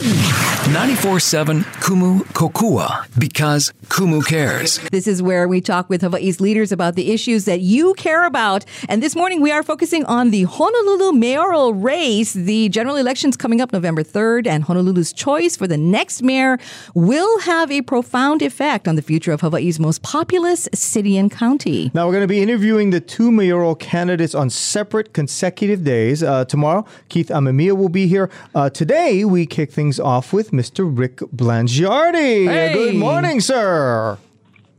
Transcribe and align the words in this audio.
94.7 0.00 1.62
Kumu 1.82 2.20
Kokua 2.32 3.04
because 3.18 3.70
Kumu 3.88 4.24
cares. 4.24 4.78
This 4.90 5.06
is 5.06 5.20
where 5.20 5.46
we 5.46 5.60
talk 5.60 5.90
with 5.90 6.00
Hawaii's 6.00 6.40
leaders 6.40 6.72
about 6.72 6.94
the 6.94 7.12
issues 7.12 7.44
that 7.44 7.60
you 7.60 7.92
care 7.94 8.24
about. 8.24 8.64
And 8.88 9.02
this 9.02 9.14
morning 9.14 9.42
we 9.42 9.50
are 9.50 9.62
focusing 9.62 10.06
on 10.06 10.30
the 10.30 10.44
Honolulu 10.44 11.12
mayoral 11.12 11.74
race. 11.74 12.32
The 12.32 12.70
general 12.70 12.96
elections 12.96 13.36
coming 13.36 13.60
up 13.60 13.74
November 13.74 14.02
3rd, 14.02 14.46
and 14.46 14.64
Honolulu's 14.64 15.12
choice 15.12 15.54
for 15.54 15.66
the 15.66 15.76
next 15.76 16.22
mayor 16.22 16.56
will 16.94 17.40
have 17.40 17.70
a 17.70 17.82
profound 17.82 18.40
effect 18.40 18.88
on 18.88 18.96
the 18.96 19.02
future 19.02 19.32
of 19.32 19.42
Hawaii's 19.42 19.78
most 19.78 20.02
populous 20.02 20.66
city 20.72 21.18
and 21.18 21.30
county. 21.30 21.90
Now, 21.92 22.06
we're 22.06 22.12
going 22.12 22.22
to 22.22 22.28
be 22.28 22.40
interviewing 22.40 22.88
the 22.88 23.00
two 23.00 23.30
mayoral 23.30 23.74
candidates 23.74 24.34
on 24.34 24.48
separate 24.48 25.12
consecutive 25.12 25.84
days. 25.84 26.22
Uh, 26.22 26.46
tomorrow, 26.46 26.86
Keith 27.10 27.28
Amemiya 27.28 27.76
will 27.76 27.90
be 27.90 28.06
here. 28.06 28.30
Uh, 28.54 28.70
today, 28.70 29.26
we 29.26 29.44
kick 29.44 29.70
things 29.70 29.89
off 29.98 30.32
with 30.32 30.50
Mr. 30.52 30.86
Rick 30.86 31.16
Blangiardi. 31.34 32.46
Hey. 32.46 32.72
Good 32.74 32.96
morning, 32.96 33.40
sir. 33.40 34.18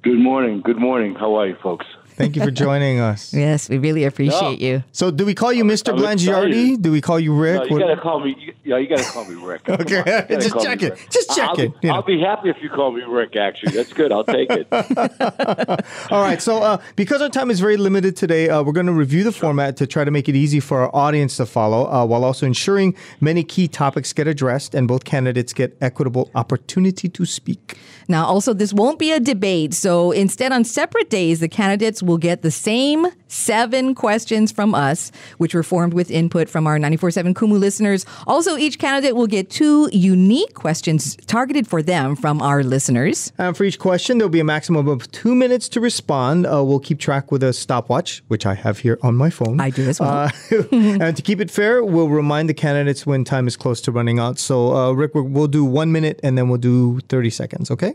Good 0.03 0.19
morning. 0.19 0.61
Good 0.61 0.77
morning. 0.77 1.15
How 1.15 1.35
are 1.35 1.47
you, 1.47 1.57
folks? 1.61 1.85
Thank 2.21 2.35
you 2.35 2.43
for 2.43 2.51
joining 2.51 2.99
us. 2.99 3.33
Yes, 3.41 3.69
we 3.69 3.77
really 3.79 4.03
appreciate 4.03 4.59
you. 4.61 4.83
So, 4.91 5.09
do 5.09 5.25
we 5.25 5.33
call 5.33 5.51
you 5.51 5.63
Mr. 5.63 5.93
I'm 5.93 5.97
Blangiardi? 5.99 6.79
Do 6.81 6.91
we 6.91 7.01
call 7.01 7.19
you 7.19 7.33
Rick? 7.33 7.61
No, 7.61 7.65
you 7.65 7.71
What- 7.73 7.79
gotta 7.79 7.99
call 8.01 8.19
me. 8.19 8.35
you- 8.39 8.53
Yeah, 8.63 8.77
you 8.77 8.87
gotta 8.87 9.03
call 9.03 9.25
me 9.25 9.35
Rick. 9.35 9.67
Okay, 9.67 9.99
on, 9.99 10.39
just 10.41 10.59
check 10.59 10.83
it. 10.83 10.91
Rick. 10.91 11.07
Just 11.09 11.29
check 11.35 11.49
I'll 11.49 11.59
it, 11.59 11.81
Be, 11.81 11.87
you. 11.87 11.93
I'll 11.93 12.03
be 12.03 12.19
happy 12.19 12.49
if 12.49 12.57
you 12.61 12.69
call 12.69 12.91
me 12.91 13.01
Rick. 13.01 13.35
Actually, 13.35 13.71
that's 13.73 13.91
good. 13.93 14.11
I'll 14.11 14.23
take 14.23 14.49
it. 14.51 14.67
All 16.11 16.21
right. 16.21 16.41
So, 16.41 16.61
uh, 16.61 16.77
because 16.95 17.21
our 17.21 17.29
time 17.29 17.49
is 17.49 17.59
very 17.59 17.77
limited 17.77 18.15
today, 18.15 18.49
uh, 18.49 18.61
we're 18.63 18.71
going 18.73 18.85
to 18.85 18.93
review 18.93 19.23
the 19.23 19.31
format 19.31 19.77
to 19.77 19.87
try 19.87 20.03
to 20.03 20.11
make 20.11 20.29
it 20.29 20.35
easy 20.35 20.59
for 20.59 20.81
our 20.81 20.95
audience 20.95 21.37
to 21.37 21.45
follow, 21.45 21.85
uh, 21.91 22.05
while 22.05 22.23
also 22.23 22.45
ensuring 22.45 22.95
many 23.19 23.43
key 23.43 23.67
topics 23.67 24.13
get 24.13 24.27
addressed 24.27 24.75
and 24.75 24.87
both 24.87 25.03
candidates 25.03 25.53
get 25.53 25.75
equitable 25.81 26.29
opportunity 26.35 27.09
to 27.09 27.25
speak. 27.25 27.77
Now, 28.07 28.25
also, 28.25 28.53
this 28.53 28.73
won't 28.73 28.99
be 28.99 29.11
a 29.11 29.19
debate. 29.19 29.73
So 29.73 30.11
instead, 30.11 30.51
on 30.51 30.63
separate 30.65 31.09
days, 31.09 31.39
the 31.39 31.47
candidates 31.49 32.03
will 32.03 32.10
get 32.17 32.41
the 32.41 32.51
same 32.51 33.07
seven 33.27 33.95
questions 33.95 34.51
from 34.51 34.75
us, 34.75 35.11
which 35.37 35.53
were 35.55 35.63
formed 35.63 35.93
with 35.93 36.11
input 36.11 36.49
from 36.49 36.67
our 36.67 36.77
94.7 36.77 37.33
Kumu 37.33 37.57
listeners. 37.59 38.05
Also, 38.27 38.57
each 38.57 38.77
candidate 38.77 39.15
will 39.15 39.27
get 39.27 39.49
two 39.49 39.89
unique 39.93 40.53
questions 40.53 41.15
targeted 41.27 41.65
for 41.67 41.81
them 41.81 42.15
from 42.15 42.41
our 42.41 42.61
listeners. 42.63 43.31
And 43.37 43.55
for 43.55 43.63
each 43.63 43.79
question, 43.79 44.17
there'll 44.17 44.29
be 44.29 44.41
a 44.41 44.43
maximum 44.43 44.87
of 44.87 45.09
two 45.11 45.33
minutes 45.33 45.69
to 45.69 45.79
respond. 45.79 46.45
Uh, 46.45 46.63
we'll 46.63 46.79
keep 46.79 46.99
track 46.99 47.31
with 47.31 47.41
a 47.43 47.53
stopwatch, 47.53 48.21
which 48.27 48.45
I 48.45 48.53
have 48.55 48.79
here 48.79 48.99
on 49.01 49.15
my 49.15 49.29
phone. 49.29 49.61
I 49.61 49.69
do 49.69 49.87
as 49.87 49.99
well. 49.99 50.09
Uh, 50.09 50.29
and 50.71 51.15
to 51.15 51.21
keep 51.21 51.39
it 51.39 51.49
fair, 51.49 51.83
we'll 51.83 52.09
remind 52.09 52.49
the 52.49 52.53
candidates 52.53 53.05
when 53.05 53.23
time 53.23 53.47
is 53.47 53.55
close 53.55 53.79
to 53.81 53.91
running 53.91 54.19
out. 54.19 54.39
So, 54.39 54.75
uh, 54.75 54.91
Rick, 54.91 55.15
we'll- 55.15 55.23
we'll 55.23 55.47
do 55.47 55.63
one 55.63 55.91
minute 55.91 56.19
and 56.23 56.37
then 56.37 56.49
we'll 56.49 56.57
do 56.59 56.99
30 57.09 57.29
seconds, 57.29 57.71
okay? 57.71 57.93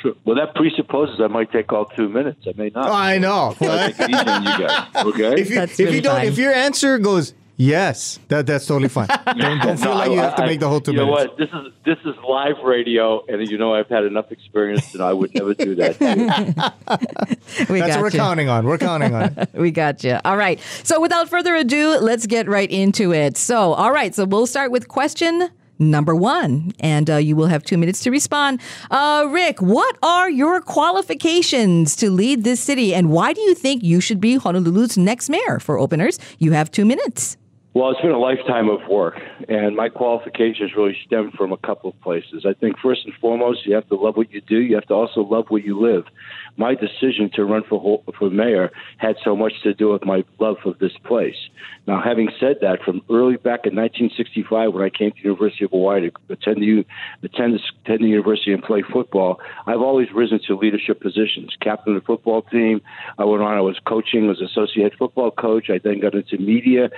Sure. 0.00 0.14
Well, 0.24 0.36
that 0.36 0.54
presupposes 0.54 1.20
I 1.20 1.26
might 1.26 1.52
take 1.52 1.72
all 1.72 1.84
two 1.84 2.08
minutes. 2.08 2.46
I 2.46 2.52
may 2.56 2.70
not. 2.74 2.88
Oh, 2.88 2.92
I 2.92 3.18
know. 3.18 3.32
I'll 3.32 3.54
take 3.54 4.00
it 4.00 4.10
easy 4.10 4.14
on 4.14 4.42
you 4.44 4.66
guys. 4.66 4.86
Okay. 5.06 5.40
if 5.42 5.50
you, 5.50 5.54
That's 5.56 5.78
if 5.80 5.92
you 5.94 6.00
don't, 6.00 6.16
fine. 6.16 6.26
if 6.28 6.38
your 6.38 6.52
answer 6.52 6.98
goes 6.98 7.34
yes, 7.56 8.18
that 8.28 8.46
that's 8.46 8.64
totally 8.66 8.88
fine. 8.88 9.06
don't, 9.26 9.36
don't 9.60 9.76
feel 9.78 9.90
No, 9.90 9.94
like 9.96 10.10
you 10.10 10.18
I- 10.18 10.22
have 10.24 10.36
to 10.36 10.42
I- 10.42 10.46
make 10.46 10.60
the 10.60 10.68
whole 10.68 10.80
two 10.80 10.92
you 10.92 10.98
minutes. 11.04 11.24
know 11.24 11.28
what? 11.28 11.36
This 11.36 11.50
is 11.52 11.72
this 11.84 11.98
is 12.06 12.18
live 12.26 12.56
radio, 12.64 13.22
and 13.26 13.46
you 13.50 13.58
know 13.58 13.74
I've 13.74 13.88
had 13.88 14.04
enough 14.04 14.32
experience, 14.32 14.94
and 14.94 15.02
I 15.02 15.12
would 15.12 15.34
never 15.34 15.52
do 15.52 15.74
that. 15.74 15.98
To 15.98 16.08
you. 16.16 17.66
We 17.68 17.80
That's 17.80 17.94
got 17.94 17.96
what 17.96 18.00
we're 18.02 18.10
you. 18.10 18.18
counting 18.18 18.48
on. 18.48 18.64
We're 18.64 18.78
counting 18.78 19.14
on 19.14 19.34
it. 19.36 19.50
We 19.54 19.70
got 19.70 20.02
you. 20.02 20.18
All 20.24 20.36
right. 20.36 20.58
So 20.84 21.00
without 21.00 21.28
further 21.28 21.54
ado, 21.54 21.98
let's 22.00 22.26
get 22.26 22.48
right 22.48 22.70
into 22.70 23.12
it. 23.12 23.36
So, 23.36 23.74
all 23.74 23.92
right. 23.92 24.14
So 24.14 24.24
we'll 24.24 24.46
start 24.46 24.70
with 24.70 24.88
question 24.88 25.50
number 25.80 26.14
one, 26.14 26.72
and 26.78 27.10
uh, 27.10 27.16
you 27.16 27.34
will 27.34 27.46
have 27.46 27.64
two 27.64 27.78
minutes 27.78 28.00
to 28.00 28.10
respond. 28.10 28.60
Uh, 28.90 29.26
Rick, 29.30 29.60
what 29.60 29.96
are 30.02 30.30
your 30.30 30.60
qualifications 30.60 31.96
to 31.96 32.10
lead 32.10 32.44
this 32.44 32.60
city, 32.60 32.94
and 32.94 33.10
why 33.10 33.32
do 33.32 33.40
you 33.40 33.54
think 33.54 33.82
you 33.82 34.00
should 34.00 34.20
be 34.20 34.38
Honolulu's 34.38 34.96
next 34.96 35.30
mayor? 35.30 35.58
For 35.58 35.78
openers, 35.78 36.18
you 36.38 36.52
have 36.52 36.70
two 36.70 36.84
minutes. 36.84 37.36
Well, 37.72 37.90
it's 37.90 38.00
been 38.00 38.10
a 38.10 38.18
lifetime 38.18 38.68
of 38.68 38.80
work, 38.88 39.14
and 39.48 39.76
my 39.76 39.88
qualifications 39.88 40.72
really 40.76 40.96
stem 41.06 41.30
from 41.30 41.52
a 41.52 41.56
couple 41.56 41.90
of 41.90 42.00
places. 42.00 42.44
I 42.44 42.52
think 42.52 42.76
first 42.82 43.02
and 43.04 43.14
foremost, 43.20 43.64
you 43.64 43.76
have 43.76 43.88
to 43.90 43.94
love 43.94 44.16
what 44.16 44.32
you 44.32 44.40
do. 44.40 44.58
You 44.58 44.74
have 44.74 44.86
to 44.86 44.94
also 44.94 45.20
love 45.20 45.44
where 45.50 45.62
you 45.62 45.80
live. 45.80 46.06
My 46.56 46.74
decision 46.74 47.30
to 47.34 47.44
run 47.44 47.62
for 47.68 48.02
for 48.18 48.28
mayor 48.28 48.72
had 48.96 49.14
so 49.22 49.36
much 49.36 49.52
to 49.62 49.72
do 49.72 49.92
with 49.92 50.04
my 50.04 50.24
love 50.40 50.56
of 50.64 50.80
this 50.80 50.94
place. 51.04 51.36
Now, 51.86 52.02
having 52.02 52.30
said 52.40 52.56
that, 52.60 52.82
from 52.84 53.02
early 53.08 53.36
back 53.36 53.66
in 53.66 53.76
1965, 53.76 54.74
when 54.74 54.82
I 54.82 54.90
came 54.90 55.12
to 55.12 55.16
the 55.16 55.28
University 55.28 55.64
of 55.64 55.70
Hawaii 55.70 56.10
to 56.10 56.12
attend 56.28 56.60
the 56.60 56.84
attend, 57.22 57.60
attend 57.84 58.00
the 58.00 58.08
university 58.08 58.52
and 58.52 58.64
play 58.64 58.82
football, 58.82 59.40
I've 59.68 59.80
always 59.80 60.08
risen 60.12 60.40
to 60.48 60.56
leadership 60.56 61.00
positions. 61.00 61.56
Captain 61.62 61.94
of 61.94 62.02
the 62.02 62.06
football 62.06 62.42
team. 62.42 62.80
I 63.16 63.24
went 63.26 63.44
on. 63.44 63.56
I 63.56 63.60
was 63.60 63.78
coaching. 63.86 64.26
Was 64.26 64.40
associate 64.40 64.92
football 64.98 65.30
coach. 65.30 65.70
I 65.70 65.78
then 65.78 66.00
got 66.00 66.14
into 66.14 66.36
media 66.36 66.90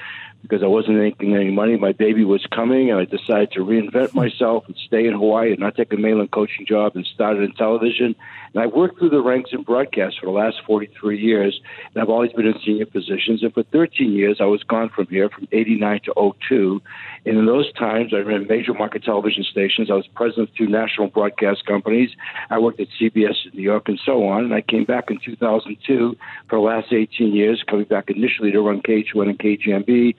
because 0.43 0.62
I 0.63 0.67
wasn't 0.67 0.99
making 0.99 1.35
any 1.35 1.51
money. 1.51 1.77
My 1.77 1.93
baby 1.93 2.25
was 2.25 2.47
coming, 2.47 2.91
and 2.91 3.01
I 3.01 3.05
decided 3.05 3.53
to 3.53 3.61
reinvent 3.61 4.11
hmm. 4.11 4.19
myself 4.19 4.65
and 4.67 4.77
stay 4.87 5.07
in 5.07 5.15
Hawaii 5.15 5.51
and 5.51 5.61
not 5.61 5.77
take 5.77 5.93
a 5.93 5.97
mainland 5.97 6.31
coaching 6.31 6.67
job 6.67 6.97
and 6.97 7.07
started 7.07 7.43
in 7.43 7.53
television. 7.55 8.15
And 8.55 8.63
I 8.63 8.67
worked 8.67 8.99
through 8.99 9.11
the 9.11 9.23
ranks 9.23 9.51
in 9.53 9.63
broadcast 9.63 10.21
for 10.21 10.27
the 10.27 10.33
last 10.33 10.57
43 10.67 11.19
years, 11.19 11.61
and 11.95 12.03
I've 12.03 12.11
always 12.11 12.33
been 12.33 12.47
in 12.47 12.55
senior 12.65 12.87
positions. 12.87 13.43
And 13.43 13.53
for 13.53 13.63
13 13.63 14.13
years, 14.13 14.39
I 14.41 14.45
was 14.45 14.63
gone 14.63 14.91
from 14.91 15.07
here 15.07 15.29
from 15.31 15.49
89 15.53 16.01
to 16.05 16.35
02. 16.49 16.83
And 17.25 17.39
in 17.39 17.47
those 17.47 17.73
times, 17.73 18.13
I 18.13 18.19
ran 18.19 18.47
major 18.47 18.75
market 18.75 19.05
television 19.05 19.45
stations. 19.45 19.91
I 19.91 19.95
was 19.95 20.07
president 20.07 20.51
of 20.51 20.57
two 20.57 20.67
national 20.67 21.09
broadcast 21.09 21.65
companies. 21.67 22.11
I 22.51 22.59
worked 22.59 22.81
at 22.81 22.89
CBS 23.01 23.37
in 23.47 23.53
New 23.55 23.63
York 23.63 23.89
and 23.89 24.01
so 24.05 24.29
on. 24.29 24.45
And 24.45 24.55
I 24.55 24.61
came 24.61 24.85
back 24.85 25.11
in 25.11 25.19
2002 25.25 26.17
for 26.49 26.57
the 26.57 26.63
last 26.63 26.93
18 26.93 27.35
years, 27.35 27.63
coming 27.67 27.87
back 27.87 28.11
initially 28.11 28.53
to 28.53 28.61
run 28.61 28.83
KH1 28.83 29.29
and 29.29 29.39
KGMB 29.39 30.15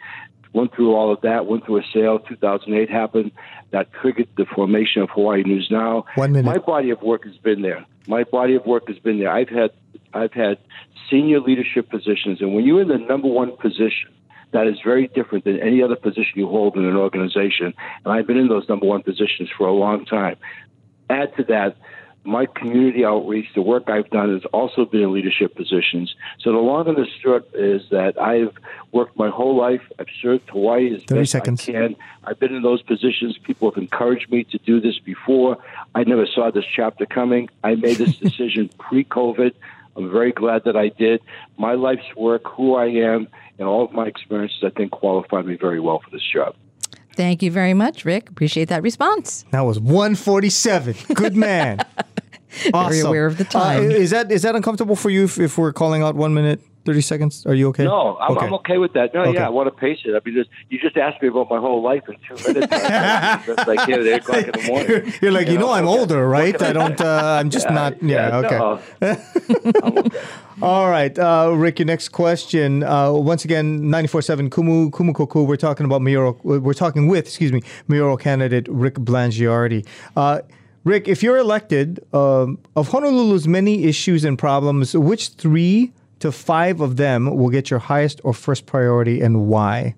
went 0.53 0.73
through 0.73 0.93
all 0.93 1.11
of 1.11 1.21
that, 1.21 1.45
went 1.45 1.65
through 1.65 1.79
a 1.79 1.83
sale. 1.93 2.19
2008 2.19 2.89
happened. 2.89 3.31
That 3.71 3.91
triggered 3.91 4.29
the 4.37 4.45
formation 4.45 5.01
of 5.01 5.09
Hawaii 5.09 5.43
News 5.43 5.67
Now. 5.69 6.05
One 6.15 6.31
minute. 6.31 6.45
My 6.45 6.59
body 6.59 6.91
of 6.91 7.01
work 7.01 7.25
has 7.25 7.37
been 7.37 7.61
there. 7.61 7.85
My 8.07 8.23
body 8.23 8.55
of 8.55 8.65
work 8.65 8.87
has 8.87 8.99
been 8.99 9.19
there. 9.19 9.31
I've 9.31 9.49
had 9.49 9.71
I've 10.13 10.33
had 10.33 10.59
senior 11.09 11.39
leadership 11.39 11.89
positions, 11.89 12.41
and 12.41 12.53
when 12.53 12.65
you're 12.65 12.81
in 12.81 12.87
the 12.87 12.97
number 12.97 13.27
one 13.27 13.55
position, 13.57 14.11
that 14.51 14.67
is 14.67 14.77
very 14.83 15.07
different 15.07 15.43
than 15.45 15.59
any 15.59 15.81
other 15.81 15.95
position 15.95 16.33
you 16.35 16.47
hold 16.47 16.77
in 16.77 16.85
an 16.85 16.95
organization. 16.95 17.73
And 18.05 18.13
I've 18.13 18.27
been 18.27 18.37
in 18.37 18.47
those 18.47 18.69
number 18.69 18.85
one 18.85 19.01
positions 19.01 19.49
for 19.57 19.67
a 19.67 19.73
long 19.73 20.05
time. 20.05 20.37
Add 21.09 21.35
to 21.37 21.43
that, 21.45 21.75
my 22.23 22.45
community 22.45 23.03
outreach, 23.03 23.47
the 23.53 23.61
work 23.61 23.89
I've 23.89 24.09
done 24.09 24.33
has 24.33 24.45
also 24.53 24.85
been 24.85 25.01
in 25.01 25.13
leadership 25.13 25.55
positions. 25.55 26.15
So 26.39 26.51
the 26.51 26.57
long 26.57 26.87
and 26.87 26.97
the 26.97 27.07
short 27.21 27.47
is 27.53 27.81
that 27.91 28.19
I've 28.19 28.55
worked 28.91 29.17
my 29.17 29.29
whole 29.29 29.57
life. 29.57 29.81
I've 29.99 30.07
served 30.21 30.49
Hawaii 30.49 30.95
as 30.95 31.03
30 31.03 31.21
best 31.21 31.31
seconds. 31.31 31.67
I 31.67 31.71
can. 31.73 31.95
I've 32.23 32.39
been 32.39 32.55
in 32.55 32.61
those 32.61 32.81
positions. 32.81 33.37
People 33.37 33.69
have 33.69 33.81
encouraged 33.81 34.31
me 34.31 34.45
to 34.45 34.57
do 34.59 34.79
this 34.79 34.99
before. 34.99 35.57
I 35.95 36.03
never 36.03 36.25
saw 36.25 36.49
this 36.49 36.65
chapter 36.73 37.05
coming. 37.05 37.49
I 37.63 37.75
made 37.75 37.97
this 37.97 38.17
decision 38.19 38.69
pre-COVID. 38.79 39.53
I'm 39.95 40.11
very 40.11 40.31
glad 40.31 40.63
that 40.63 40.77
I 40.77 40.89
did. 40.89 41.21
My 41.57 41.73
life's 41.73 42.15
work, 42.15 42.47
who 42.47 42.75
I 42.75 42.85
am, 42.85 43.27
and 43.59 43.67
all 43.67 43.83
of 43.83 43.91
my 43.91 44.07
experiences, 44.07 44.63
I 44.63 44.69
think, 44.69 44.91
qualify 44.91 45.41
me 45.41 45.55
very 45.55 45.79
well 45.79 45.99
for 45.99 46.09
this 46.09 46.23
job. 46.23 46.55
Thank 47.15 47.43
you 47.43 47.51
very 47.51 47.75
much, 47.75 48.05
Rick. 48.05 48.29
Appreciate 48.29 48.69
that 48.69 48.81
response. 48.81 49.45
That 49.51 49.61
was 49.61 49.79
147. 49.79 50.95
Good 51.13 51.35
man. 51.35 51.79
awesome. 52.73 53.07
aware 53.07 53.25
of 53.25 53.37
the 53.37 53.43
time. 53.43 53.91
Uh, 53.91 53.95
is 53.95 54.11
that 54.11 54.31
is 54.31 54.41
that 54.43 54.55
uncomfortable 54.55 54.95
for 54.95 55.09
you 55.09 55.25
if, 55.25 55.39
if 55.39 55.57
we're 55.57 55.73
calling 55.73 56.01
out 56.01 56.15
one 56.15 56.33
minute, 56.33 56.61
30 56.85 57.01
seconds? 57.01 57.45
Are 57.45 57.53
you 57.53 57.69
okay? 57.69 57.85
No, 57.85 58.17
I'm 58.17 58.37
okay, 58.37 58.45
I'm 58.45 58.53
okay 58.55 58.77
with 58.77 58.93
that. 58.93 59.13
No, 59.13 59.21
Okay. 59.21 59.33
yeah, 59.33 59.45
I 59.45 59.49
want 59.49 59.67
to 59.67 59.71
pace 59.71 59.99
it. 60.05 60.15
I 60.15 60.19
mean, 60.25 60.35
just, 60.35 60.49
you 60.69 60.79
just 60.79 60.97
asked 60.97 61.21
me 61.21 61.29
about 61.29 61.49
my 61.49 61.59
whole 61.59 61.81
life 61.81 62.03
in 62.09 62.15
two 62.27 62.53
minutes. 62.53 62.73
It's 63.53 63.67
like 63.67 63.87
yeah, 63.87 63.97
eight 63.97 64.21
o'clock 64.21 64.43
in 64.43 64.51
the 64.51 64.67
morning. 64.67 65.13
You're 65.21 65.31
like, 65.31 65.47
you, 65.47 65.57
know, 65.57 65.71
I'm 65.71 65.87
okay. 65.87 65.99
older, 65.99 66.27
right? 66.27 66.59
I 66.61 66.73
don't, 66.73 66.99
uh, 66.99 67.37
I'm 67.39 67.49
just 67.49 67.69
not, 67.69 68.01
yeah, 68.03 68.37
okay. 68.37 68.57
no. 68.57 68.81
I'm. 69.83 70.11
All 70.61 70.89
right, 70.89 71.17
uh, 71.17 71.51
Rick, 71.55 71.79
your 71.79 71.85
next 71.85 72.09
question. 72.09 72.83
Uh, 72.83 73.11
once 73.11 73.45
again, 73.45 73.83
94.7 73.83 74.49
Kumu, 74.49 74.91
Kumu 74.91 75.15
Koku, 75.15 75.43
we're 75.43 75.55
talking 75.55 75.85
about 75.85 76.01
mayoral, 76.01 76.39
we're 76.43 76.73
talking 76.73 77.07
with, 77.07 77.25
excuse 77.25 77.51
me, 77.51 77.61
mayoral 77.87 78.17
candidate 78.17 78.67
Rick 78.69 78.95
Blangiardi. 78.95 79.85
Rick, 80.83 81.07
if 81.07 81.23
you're 81.23 81.37
elected, 81.37 82.05
um, 82.13 82.59
of 82.75 82.89
Honolulu's 82.89 83.47
many 83.47 83.85
issues 83.85 84.25
and 84.25 84.37
problems, 84.37 84.95
which 84.95 85.29
three 85.29 85.93
to 86.19 86.31
five 86.31 86.81
of 86.81 86.97
them 86.97 87.35
will 87.37 87.49
get 87.49 87.69
your 87.69 87.79
highest 87.79 88.19
or 88.23 88.33
first 88.33 88.65
priority 88.65 89.21
and 89.21 89.47
why? 89.47 89.95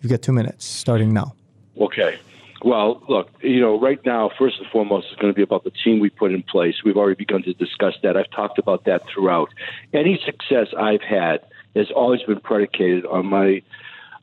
You've 0.00 0.10
got 0.10 0.22
two 0.22 0.32
minutes 0.32 0.64
starting 0.64 1.12
now. 1.12 1.34
Okay. 1.80 2.18
Well, 2.62 3.02
look, 3.08 3.30
you 3.40 3.60
know, 3.60 3.80
right 3.80 4.04
now, 4.04 4.30
first 4.38 4.58
and 4.58 4.66
foremost, 4.68 5.08
it's 5.10 5.20
going 5.20 5.32
to 5.32 5.36
be 5.36 5.42
about 5.42 5.64
the 5.64 5.70
team 5.70 6.00
we 6.00 6.10
put 6.10 6.32
in 6.32 6.42
place. 6.42 6.74
We've 6.84 6.96
already 6.96 7.16
begun 7.16 7.42
to 7.44 7.52
discuss 7.54 7.94
that. 8.02 8.16
I've 8.16 8.30
talked 8.30 8.58
about 8.58 8.84
that 8.84 9.02
throughout. 9.08 9.48
Any 9.92 10.20
success 10.24 10.68
I've 10.76 11.02
had 11.02 11.40
has 11.76 11.90
always 11.94 12.22
been 12.22 12.40
predicated 12.40 13.06
on 13.06 13.26
my 13.26 13.62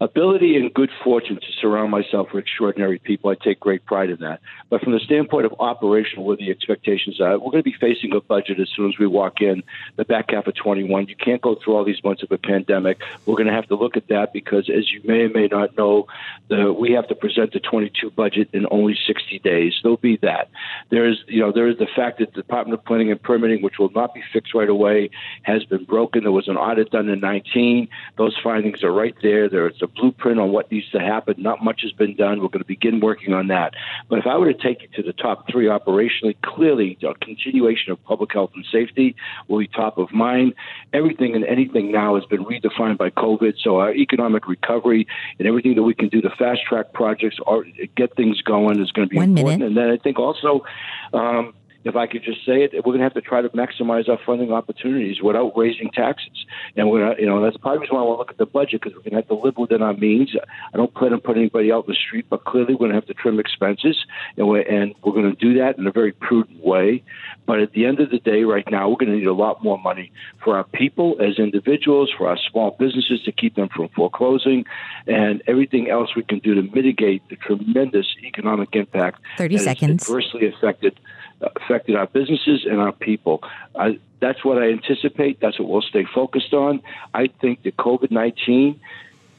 ability 0.01 0.57
and 0.57 0.73
good 0.73 0.89
fortune 1.03 1.37
to 1.37 1.51
surround 1.59 1.91
myself 1.91 2.33
with 2.33 2.43
extraordinary 2.43 2.99
people. 2.99 3.29
I 3.29 3.35
take 3.35 3.59
great 3.59 3.85
pride 3.85 4.09
in 4.09 4.19
that. 4.19 4.41
But 4.69 4.81
from 4.81 4.93
the 4.93 4.99
standpoint 4.99 5.45
of 5.45 5.55
operational, 5.59 6.25
where 6.25 6.37
the 6.37 6.49
expectations 6.49 7.21
are, 7.21 7.33
we're 7.39 7.51
going 7.51 7.63
to 7.63 7.69
be 7.69 7.75
facing 7.79 8.13
a 8.13 8.21
budget 8.21 8.59
as 8.59 8.69
soon 8.75 8.89
as 8.89 8.97
we 8.99 9.07
walk 9.07 9.41
in 9.41 9.63
the 9.95 10.05
back 10.05 10.31
half 10.31 10.47
of 10.47 10.55
21. 10.55 11.07
You 11.07 11.15
can't 11.15 11.41
go 11.41 11.55
through 11.55 11.75
all 11.75 11.85
these 11.85 12.03
months 12.03 12.23
of 12.23 12.31
a 12.31 12.37
pandemic. 12.37 13.01
We're 13.25 13.35
going 13.35 13.47
to 13.47 13.53
have 13.53 13.67
to 13.67 13.75
look 13.75 13.95
at 13.95 14.07
that 14.09 14.33
because, 14.33 14.69
as 14.69 14.91
you 14.91 15.01
may 15.03 15.21
or 15.21 15.29
may 15.29 15.47
not 15.47 15.77
know, 15.77 16.07
the, 16.49 16.73
we 16.73 16.91
have 16.91 17.07
to 17.07 17.15
present 17.15 17.53
the 17.53 17.59
22 17.59 18.11
budget 18.11 18.49
in 18.53 18.65
only 18.71 18.97
60 19.07 19.39
days. 19.39 19.73
There'll 19.81 19.97
be 19.97 20.17
that. 20.17 20.49
There 20.89 21.07
is, 21.07 21.17
you 21.27 21.39
know, 21.39 21.51
there 21.51 21.67
is 21.67 21.77
the 21.77 21.87
fact 21.95 22.19
that 22.19 22.33
the 22.33 22.41
Department 22.41 22.79
of 22.79 22.85
Planning 22.85 23.11
and 23.11 23.21
Permitting, 23.21 23.61
which 23.61 23.79
will 23.79 23.91
not 23.91 24.13
be 24.13 24.23
fixed 24.33 24.53
right 24.53 24.69
away, 24.69 25.09
has 25.43 25.63
been 25.63 25.85
broken. 25.85 26.23
There 26.23 26.31
was 26.31 26.47
an 26.47 26.57
audit 26.57 26.91
done 26.91 27.09
in 27.09 27.19
19. 27.19 27.87
Those 28.17 28.35
findings 28.43 28.83
are 28.83 28.91
right 28.91 29.15
there. 29.21 29.49
There's 29.49 29.81
a 29.85 29.87
blueprint 29.87 30.39
on 30.39 30.51
what 30.51 30.71
needs 30.71 30.89
to 30.91 30.99
happen. 30.99 31.35
Not 31.37 31.63
much 31.63 31.81
has 31.83 31.91
been 31.93 32.15
done. 32.15 32.41
We're 32.41 32.49
going 32.49 32.59
to 32.59 32.65
begin 32.65 32.99
working 32.99 33.33
on 33.33 33.47
that. 33.47 33.73
But 34.09 34.19
if 34.19 34.27
I 34.27 34.37
were 34.37 34.51
to 34.51 34.59
take 34.61 34.81
you 34.81 34.89
to 34.95 35.03
the 35.03 35.13
top 35.13 35.49
three 35.49 35.67
operationally, 35.67 36.35
clearly 36.41 36.97
the 37.01 37.13
continuation 37.21 37.91
of 37.91 38.03
public 38.03 38.33
health 38.33 38.51
and 38.55 38.65
safety 38.71 39.15
will 39.47 39.59
be 39.59 39.67
top 39.67 39.97
of 39.97 40.11
mind. 40.11 40.53
Everything 40.93 41.35
and 41.35 41.45
anything 41.45 41.91
now 41.91 42.15
has 42.15 42.25
been 42.25 42.43
redefined 42.43 42.97
by 42.97 43.09
COVID. 43.11 43.53
So 43.63 43.77
our 43.77 43.93
economic 43.93 44.47
recovery 44.47 45.07
and 45.39 45.47
everything 45.47 45.75
that 45.75 45.83
we 45.83 45.93
can 45.93 46.09
do 46.09 46.21
to 46.21 46.29
fast 46.31 46.61
track 46.67 46.93
projects 46.93 47.37
or 47.45 47.65
get 47.95 48.15
things 48.15 48.41
going 48.41 48.81
is 48.81 48.91
going 48.91 49.07
to 49.07 49.11
be 49.11 49.17
One 49.17 49.37
important. 49.37 49.59
minute. 49.61 49.67
And 49.67 49.77
then 49.77 49.89
I 49.89 49.97
think 49.97 50.19
also. 50.19 50.65
Um, 51.13 51.53
if 51.85 51.95
I 51.95 52.07
could 52.07 52.23
just 52.23 52.43
say 52.45 52.63
it, 52.63 52.73
we're 52.73 52.81
going 52.81 52.97
to 52.97 53.03
have 53.03 53.13
to 53.13 53.21
try 53.21 53.41
to 53.41 53.49
maximize 53.49 54.09
our 54.09 54.17
funding 54.25 54.51
opportunities 54.51 55.21
without 55.21 55.55
raising 55.55 55.91
taxes. 55.91 56.45
And 56.75 56.89
we're, 56.89 57.05
not, 57.05 57.19
you 57.19 57.27
know, 57.27 57.43
that's 57.43 57.57
part 57.57 57.75
of 57.75 57.79
the 57.79 57.81
reason 57.83 57.95
why 57.95 58.01
I 58.01 58.05
want 58.05 58.17
to 58.17 58.19
look 58.21 58.31
at 58.31 58.37
the 58.37 58.47
budget 58.47 58.81
because 58.81 58.95
we're 58.95 59.03
going 59.03 59.11
to 59.11 59.17
have 59.17 59.27
to 59.27 59.35
live 59.35 59.55
within 59.55 59.83
our 59.83 59.93
means. 59.93 60.35
I 60.73 60.77
don't 60.77 60.93
plan 60.95 61.13
on 61.13 61.21
putting 61.21 61.43
anybody 61.43 61.71
out 61.71 61.85
in 61.85 61.91
the 61.93 61.95
street, 61.95 62.25
but 62.27 62.43
clearly 62.43 62.73
we're 62.73 62.79
going 62.79 62.89
to 62.89 62.95
have 62.95 63.05
to 63.05 63.13
trim 63.13 63.39
expenses, 63.39 64.03
and 64.35 64.47
we're, 64.47 64.61
and 64.61 64.95
we're 65.03 65.13
going 65.13 65.29
to 65.29 65.35
do 65.35 65.59
that 65.59 65.77
in 65.77 65.85
a 65.85 65.91
very 65.91 66.11
prudent 66.11 66.65
way. 66.65 67.03
But 67.45 67.59
at 67.59 67.73
the 67.73 67.85
end 67.85 67.99
of 67.99 68.09
the 68.09 68.17
day, 68.17 68.43
right 68.43 68.65
now, 68.71 68.89
we're 68.89 68.97
going 68.97 69.11
to 69.11 69.17
need 69.17 69.27
a 69.27 69.33
lot 69.33 69.63
more 69.63 69.77
money 69.77 70.11
for 70.43 70.57
our 70.57 70.63
people 70.63 71.17
as 71.21 71.37
individuals, 71.37 72.11
for 72.17 72.27
our 72.27 72.37
small 72.51 72.75
businesses 72.79 73.21
to 73.25 73.31
keep 73.31 73.55
them 73.55 73.69
from 73.69 73.89
foreclosing, 73.89 74.65
and 75.05 75.43
everything 75.45 75.91
else 75.91 76.15
we 76.15 76.23
can 76.23 76.39
do 76.39 76.55
to 76.55 76.63
mitigate 76.63 77.21
the 77.29 77.35
tremendous 77.35 78.07
economic 78.23 78.69
impact 78.75 79.21
30 79.37 79.57
that 79.57 79.57
has 79.57 79.63
seconds. 79.65 80.03
adversely 80.03 80.47
affected 80.47 80.99
affected 81.41 81.95
our 81.95 82.07
businesses 82.07 82.65
and 82.65 82.79
our 82.79 82.91
people. 82.91 83.43
I, 83.75 83.99
that's 84.19 84.43
what 84.43 84.57
I 84.57 84.71
anticipate. 84.71 85.39
That's 85.39 85.59
what 85.59 85.69
we'll 85.69 85.81
stay 85.81 86.05
focused 86.05 86.53
on. 86.53 86.81
I 87.13 87.27
think 87.27 87.63
that 87.63 87.77
COVID 87.77 88.11
19, 88.11 88.79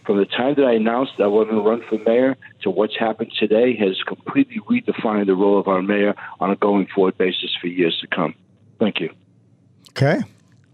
from 0.04 0.18
the 0.18 0.26
time 0.26 0.54
that 0.54 0.64
I 0.64 0.74
announced 0.74 1.12
that 1.18 1.24
I 1.24 1.28
want 1.28 1.50
to 1.50 1.60
run 1.60 1.82
for 1.88 1.98
mayor 1.98 2.36
to 2.62 2.70
what's 2.70 2.96
happened 2.96 3.32
today, 3.38 3.74
has 3.76 4.02
completely 4.02 4.60
redefined 4.60 5.26
the 5.26 5.34
role 5.34 5.58
of 5.58 5.68
our 5.68 5.82
mayor 5.82 6.14
on 6.40 6.50
a 6.50 6.56
going 6.56 6.86
forward 6.86 7.18
basis 7.18 7.54
for 7.60 7.66
years 7.66 7.98
to 8.00 8.06
come. 8.06 8.34
Thank 8.78 9.00
you. 9.00 9.10
Okay. 9.90 10.20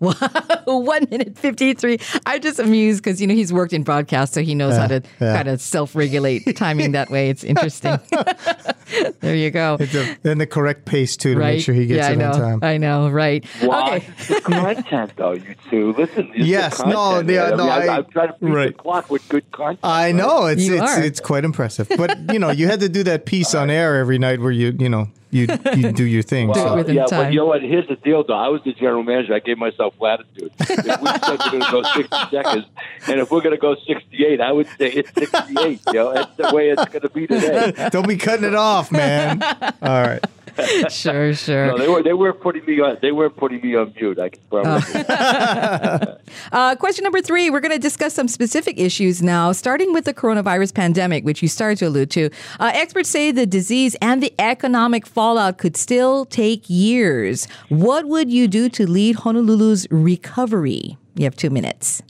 One 0.67 1.07
minute 1.11 1.39
fifty 1.39 1.75
three. 1.75 1.99
I'm 2.27 2.41
just 2.41 2.59
amused 2.59 3.03
because 3.03 3.21
you 3.21 3.27
know 3.27 3.35
he's 3.35 3.53
worked 3.53 3.73
in 3.73 3.83
broadcast, 3.85 4.35
so 4.35 4.43
he 4.43 4.55
knows 4.55 4.77
how 4.77 4.89
to 4.89 5.03
yeah. 5.21 5.37
kind 5.37 5.49
of 5.49 5.61
self 5.61 5.95
regulate 5.95 6.57
timing 6.57 6.93
that 6.93 7.11
way. 7.11 7.31
It's 7.31 7.45
interesting. 7.45 7.99
there 9.21 9.37
you 9.37 9.51
go. 9.51 9.77
It's 9.79 9.95
a, 9.95 10.17
and 10.25 10.41
the 10.41 10.47
correct 10.47 10.87
pace 10.87 11.17
too 11.17 11.35
to 11.35 11.41
right? 11.41 11.55
make 11.55 11.65
sure 11.65 11.75
he 11.75 11.87
gets 11.87 11.99
yeah, 11.99 12.09
it 12.09 12.13
I 12.13 12.15
know. 12.17 12.33
on 12.33 12.41
time. 12.41 12.59
I 12.63 12.77
know. 12.79 13.09
Right. 13.11 13.45
Wow, 13.63 13.95
Okay. 13.95 14.07
the 14.29 14.41
content, 14.41 15.13
though, 15.17 15.33
you 15.33 15.55
two. 15.71 15.93
Listen, 15.93 16.31
it's 16.35 16.47
Yes, 16.47 16.79
the 16.79 16.87
no, 16.87 16.95
content, 16.95 17.31
yeah, 17.31 17.49
man. 17.51 17.57
no, 17.59 17.69
I, 17.69 17.79
I- 17.87 17.97
am 17.99 18.05
trying 18.07 18.29
to 18.29 18.37
beat 18.41 18.51
right. 18.51 18.77
the 18.77 18.83
clock 18.83 19.11
with 19.11 19.29
good 19.29 19.51
content. 19.53 19.81
I 19.83 20.07
right? 20.07 20.15
know 20.15 20.47
it's 20.47 20.67
You 20.67 20.75
it's 20.83 20.93
are. 20.93 21.03
it's 21.03 21.21
quite 21.21 21.45
impressive, 21.45 21.89
but 21.97 22.33
you 22.33 22.39
know 22.39 22.51
you 22.51 22.67
had 22.67 22.81
to 22.81 22.89
do 22.89 23.03
that 23.05 23.25
piece 23.27 23.55
on 23.55 23.71
air 23.71 23.97
every 24.01 24.19
night 24.19 24.41
where 24.41 24.51
you 24.51 24.75
you 24.79 24.89
know 24.89 25.09
you 25.33 25.49
you 25.75 25.91
do 25.93 26.05
your 26.05 26.23
thing. 26.23 26.53
Do 26.53 26.61
it 26.61 26.63
so- 26.63 26.77
within 26.77 26.95
yeah, 26.95 27.07
time. 27.07 27.25
but 27.25 27.33
you 27.33 27.41
know 27.41 27.47
what? 27.47 27.63
Here's 27.63 27.89
the 27.89 27.97
deal, 27.97 28.23
though. 28.23 28.35
I 28.35 28.49
was 28.49 28.63
the 28.65 28.73
general 28.75 29.03
manager. 29.03 29.35
I 29.35 29.39
gave 29.41 29.59
myself 29.59 29.95
latitude. 29.99 30.53
If 30.61 30.69
we 30.69 30.77
said 30.77 31.01
we're 31.01 31.51
going 31.51 31.63
to 31.63 31.71
go 31.71 31.83
60 31.97 32.17
seconds, 32.31 32.67
and 33.09 33.19
if 33.21 33.31
we're 33.31 33.41
going 33.41 33.57
to 33.57 33.61
go 33.61 33.75
68, 33.75 34.41
I 34.41 34.53
would 34.53 34.67
say 34.79 34.91
it's 34.93 35.13
68. 35.15 35.81
You 35.89 35.93
know, 35.95 36.13
that's 36.15 36.37
the 36.37 36.55
way 36.55 36.69
it's 36.71 36.85
going 36.85 37.03
to 37.03 37.09
be 37.09 37.27
today. 37.27 37.89
Don't 37.91 38.07
be 38.07 38.17
cutting 38.17 38.45
it 38.45 38.55
off, 38.55 38.93
man. 38.93 39.43
All 39.83 40.03
right. 40.03 40.23
sure. 40.91 41.35
Sure. 41.35 41.67
No, 41.67 41.79
they 41.79 41.89
were 41.89 42.03
they 42.03 42.13
were 42.13 42.33
putting 42.33 42.65
me 42.65 42.81
on. 42.81 42.99
They 43.01 43.13
were 43.13 43.31
putting 43.31 43.61
me 43.61 43.75
on 43.77 43.93
mute. 43.97 44.19
I 44.19 44.29
can 44.31 44.43
promise. 44.51 44.95
you. 44.95 45.05
Uh, 46.51 46.75
question 46.77 47.03
number 47.03 47.21
three 47.21 47.51
we're 47.51 47.61
going 47.61 47.73
to 47.73 47.79
discuss 47.79 48.15
some 48.15 48.27
specific 48.29 48.79
issues 48.79 49.23
now, 49.23 49.53
starting 49.53 49.93
with 49.93 50.05
the 50.05 50.15
coronavirus 50.15 50.75
pandemic, 50.75 51.25
which 51.25 51.43
you 51.43 51.49
started 51.49 51.79
to 51.79 51.87
allude 51.87 52.11
to. 52.11 52.31
Uh, 52.59 52.71
experts 52.75 53.09
say 53.09 53.31
the 53.31 53.47
disease 53.47 53.95
and 54.01 54.23
the 54.23 54.33
economic 54.39 55.07
fallout 55.07 55.59
could 55.59 55.77
still 55.77 56.25
take 56.27 56.69
years. 56.69 57.47
What 57.69 58.07
would 58.07 58.31
you 58.31 58.49
do 58.49 58.69
to 58.71 58.91
lead 58.91 59.17
Honolulu's 59.17 59.87
recovery? 59.91 60.97
You 61.15 61.25
have 61.25 61.37
two 61.37 61.51
minutes. 61.51 62.03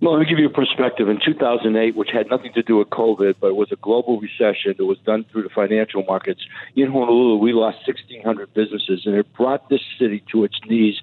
Well, 0.00 0.12
let 0.14 0.20
me 0.20 0.26
give 0.26 0.38
you 0.38 0.46
a 0.46 0.50
perspective. 0.50 1.08
In 1.08 1.20
2008, 1.24 1.96
which 1.96 2.10
had 2.12 2.28
nothing 2.28 2.52
to 2.54 2.62
do 2.62 2.76
with 2.76 2.90
COVID, 2.90 3.36
but 3.40 3.48
it 3.48 3.56
was 3.56 3.70
a 3.72 3.76
global 3.76 4.20
recession 4.20 4.74
that 4.76 4.84
was 4.84 4.98
done 4.98 5.24
through 5.30 5.44
the 5.44 5.48
financial 5.48 6.02
markets, 6.04 6.42
in 6.74 6.88
Honolulu, 6.88 7.36
we 7.36 7.52
lost 7.52 7.78
1,600 7.86 8.52
businesses, 8.54 9.06
and 9.06 9.14
it 9.14 9.32
brought 9.34 9.68
this 9.68 9.80
city 9.98 10.22
to 10.32 10.44
its 10.44 10.58
knees, 10.66 10.96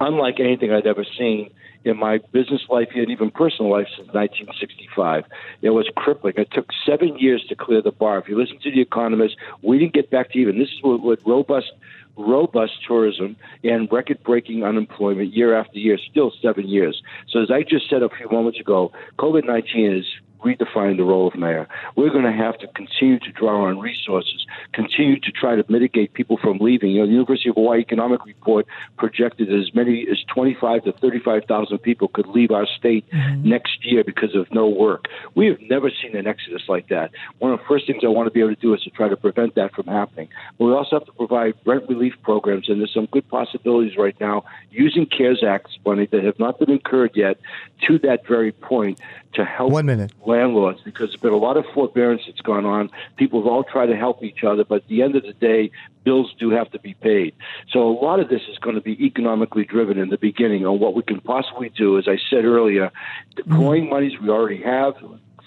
unlike 0.00 0.40
anything 0.40 0.72
I'd 0.72 0.86
ever 0.86 1.04
seen 1.18 1.50
in 1.84 1.96
my 1.96 2.18
business 2.32 2.62
life 2.68 2.88
and 2.94 3.10
even 3.10 3.30
personal 3.30 3.70
life 3.70 3.86
since 3.96 4.08
1965. 4.08 5.24
It 5.62 5.70
was 5.70 5.88
crippling. 5.96 6.34
It 6.36 6.50
took 6.50 6.70
seven 6.84 7.16
years 7.18 7.44
to 7.48 7.54
clear 7.54 7.80
the 7.80 7.92
bar. 7.92 8.18
If 8.18 8.28
you 8.28 8.36
listen 8.36 8.58
to 8.62 8.70
the 8.70 8.80
economists, 8.80 9.36
we 9.62 9.78
didn't 9.78 9.94
get 9.94 10.10
back 10.10 10.32
to 10.32 10.38
even. 10.38 10.58
This 10.58 10.68
is 10.68 10.82
what, 10.82 11.00
what 11.00 11.20
robust 11.26 11.72
robust 12.16 12.72
tourism 12.86 13.36
and 13.62 13.90
record 13.92 14.22
breaking 14.22 14.64
unemployment 14.64 15.34
year 15.34 15.56
after 15.56 15.78
year, 15.78 15.98
still 16.10 16.32
seven 16.42 16.68
years. 16.68 17.02
So, 17.28 17.42
as 17.42 17.50
I 17.50 17.62
just 17.62 17.88
said 17.88 18.02
a 18.02 18.08
few 18.08 18.28
moments 18.30 18.60
ago, 18.60 18.92
COVID 19.18 19.46
19 19.46 19.96
is 19.96 20.04
redefining 20.46 20.96
the 20.96 21.04
role 21.04 21.26
of 21.26 21.34
mayor. 21.34 21.66
We're 21.96 22.10
going 22.10 22.24
to 22.24 22.32
have 22.32 22.58
to 22.58 22.66
continue 22.68 23.18
to 23.18 23.32
draw 23.32 23.64
on 23.64 23.78
resources, 23.78 24.46
continue 24.72 25.18
to 25.20 25.32
try 25.32 25.56
to 25.56 25.64
mitigate 25.68 26.12
people 26.12 26.36
from 26.36 26.58
leaving. 26.58 26.90
You 26.90 27.00
know, 27.00 27.06
the 27.06 27.12
University 27.12 27.48
of 27.48 27.56
Hawaii 27.56 27.80
Economic 27.80 28.24
Report 28.24 28.66
projected 28.96 29.52
as 29.52 29.74
many 29.74 30.06
as 30.10 30.22
25 30.34 30.84
to 30.84 30.92
35,000 30.92 31.78
people 31.78 32.08
could 32.08 32.28
leave 32.28 32.50
our 32.50 32.66
state 32.66 33.04
mm-hmm. 33.10 33.48
next 33.48 33.84
year 33.84 34.04
because 34.04 34.34
of 34.34 34.50
no 34.52 34.68
work. 34.68 35.06
We 35.34 35.46
have 35.46 35.60
never 35.62 35.90
seen 35.90 36.16
an 36.16 36.26
exodus 36.26 36.62
like 36.68 36.88
that. 36.88 37.10
One 37.38 37.52
of 37.52 37.58
the 37.58 37.64
first 37.66 37.86
things 37.86 38.02
I 38.04 38.08
want 38.08 38.26
to 38.26 38.30
be 38.30 38.40
able 38.40 38.54
to 38.54 38.60
do 38.60 38.74
is 38.74 38.82
to 38.82 38.90
try 38.90 39.08
to 39.08 39.16
prevent 39.16 39.54
that 39.56 39.74
from 39.74 39.86
happening. 39.86 40.28
But 40.58 40.66
we 40.66 40.72
also 40.72 40.96
have 40.96 41.06
to 41.06 41.12
provide 41.12 41.54
rent 41.64 41.88
relief 41.88 42.14
programs, 42.22 42.68
and 42.68 42.80
there's 42.80 42.94
some 42.94 43.06
good 43.06 43.28
possibilities 43.28 43.96
right 43.96 44.18
now 44.20 44.44
using 44.70 45.06
CARES 45.06 45.42
Act 45.42 45.68
money 45.84 46.06
that 46.06 46.22
have 46.24 46.38
not 46.38 46.58
been 46.58 46.70
incurred 46.70 47.12
yet 47.14 47.38
to 47.86 47.98
that 48.00 48.26
very 48.26 48.52
point 48.52 49.00
to 49.34 49.44
help 49.44 49.70
One 49.70 49.86
minute. 49.86 50.12
Landlords 50.36 50.80
because 50.82 51.10
there's 51.10 51.20
been 51.20 51.32
a 51.32 51.44
lot 51.48 51.56
of 51.56 51.64
forbearance 51.74 52.22
that's 52.26 52.40
gone 52.40 52.66
on. 52.66 52.90
People 53.16 53.40
have 53.40 53.48
all 53.52 53.64
tried 53.64 53.86
to 53.86 53.96
help 53.96 54.22
each 54.22 54.44
other, 54.44 54.64
but 54.64 54.76
at 54.82 54.88
the 54.88 55.02
end 55.02 55.16
of 55.16 55.22
the 55.22 55.32
day, 55.32 55.70
bills 56.04 56.34
do 56.38 56.50
have 56.50 56.70
to 56.70 56.78
be 56.78 56.94
paid. 56.94 57.34
So 57.70 57.78
a 57.88 57.96
lot 58.06 58.20
of 58.20 58.28
this 58.28 58.42
is 58.48 58.58
going 58.58 58.76
to 58.76 58.82
be 58.82 59.04
economically 59.04 59.64
driven 59.64 59.98
in 59.98 60.08
the 60.08 60.18
beginning 60.18 60.66
on 60.66 60.78
what 60.78 60.94
we 60.94 61.02
can 61.02 61.20
possibly 61.20 61.70
do. 61.70 61.98
As 61.98 62.06
I 62.08 62.18
said 62.30 62.44
earlier, 62.44 62.90
deploying 63.34 63.84
mm-hmm. 63.84 63.94
monies 63.94 64.20
we 64.20 64.28
already 64.28 64.62
have. 64.62 64.94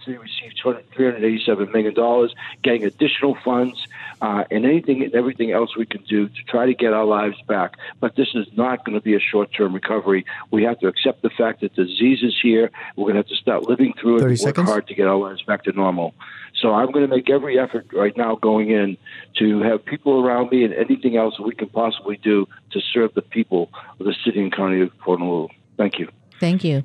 We 0.07 0.17
received 0.17 0.59
$387 0.63 1.71
million, 1.71 2.29
getting 2.63 2.83
additional 2.83 3.35
funds, 3.45 3.77
uh, 4.21 4.43
and 4.51 4.65
anything 4.65 5.03
and 5.03 5.13
everything 5.13 5.51
else 5.51 5.75
we 5.77 5.85
can 5.85 6.03
do 6.03 6.27
to 6.27 6.43
try 6.47 6.65
to 6.65 6.73
get 6.73 6.93
our 6.93 7.05
lives 7.05 7.37
back. 7.47 7.75
But 7.99 8.15
this 8.15 8.29
is 8.33 8.47
not 8.55 8.85
going 8.85 8.97
to 8.97 9.03
be 9.03 9.15
a 9.15 9.19
short 9.19 9.53
term 9.53 9.73
recovery. 9.73 10.25
We 10.51 10.63
have 10.63 10.79
to 10.79 10.87
accept 10.87 11.21
the 11.21 11.29
fact 11.29 11.61
that 11.61 11.75
the 11.75 11.85
disease 11.85 12.19
is 12.23 12.35
here. 12.41 12.71
We're 12.95 13.05
going 13.05 13.15
to 13.15 13.19
have 13.19 13.27
to 13.27 13.35
start 13.35 13.63
living 13.63 13.93
through 13.99 14.17
it 14.17 14.21
30 14.21 14.23
and 14.23 14.31
work 14.31 14.39
seconds. 14.39 14.69
hard 14.69 14.87
to 14.87 14.95
get 14.95 15.07
our 15.07 15.17
lives 15.17 15.41
back 15.43 15.63
to 15.63 15.71
normal. 15.71 16.13
So 16.61 16.73
I'm 16.73 16.91
going 16.91 17.07
to 17.07 17.15
make 17.15 17.29
every 17.29 17.57
effort 17.59 17.87
right 17.93 18.15
now 18.17 18.35
going 18.35 18.69
in 18.71 18.97
to 19.37 19.61
have 19.61 19.85
people 19.85 20.25
around 20.25 20.51
me 20.51 20.63
and 20.65 20.73
anything 20.73 21.15
else 21.15 21.39
we 21.39 21.55
can 21.55 21.69
possibly 21.69 22.17
do 22.17 22.47
to 22.71 22.81
serve 22.93 23.13
the 23.13 23.21
people 23.21 23.69
of 23.99 24.05
the 24.05 24.15
city 24.25 24.41
and 24.41 24.53
county 24.53 24.81
of 24.81 24.91
Honolulu. 24.99 25.47
Thank 25.77 25.99
you. 25.99 26.09
Thank 26.39 26.63
you. 26.63 26.83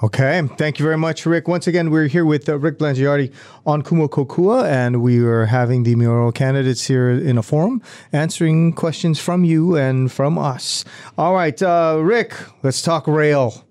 Okay, 0.00 0.48
thank 0.56 0.78
you 0.78 0.84
very 0.84 0.96
much, 0.96 1.26
Rick. 1.26 1.48
Once 1.48 1.66
again, 1.66 1.90
we're 1.90 2.06
here 2.06 2.24
with 2.24 2.48
uh, 2.48 2.56
Rick 2.56 2.78
Blangiardi 2.78 3.32
on 3.66 3.82
Kumu 3.82 4.08
Kokua, 4.08 4.64
and 4.64 5.02
we 5.02 5.18
are 5.18 5.46
having 5.46 5.82
the 5.82 5.96
mayoral 5.96 6.30
candidates 6.30 6.86
here 6.86 7.10
in 7.10 7.36
a 7.36 7.42
forum, 7.42 7.82
answering 8.12 8.74
questions 8.74 9.18
from 9.18 9.42
you 9.42 9.76
and 9.76 10.12
from 10.12 10.38
us. 10.38 10.84
All 11.16 11.34
right, 11.34 11.60
uh, 11.60 11.98
Rick, 12.00 12.32
let's 12.62 12.80
talk 12.80 13.08
rail. 13.08 13.67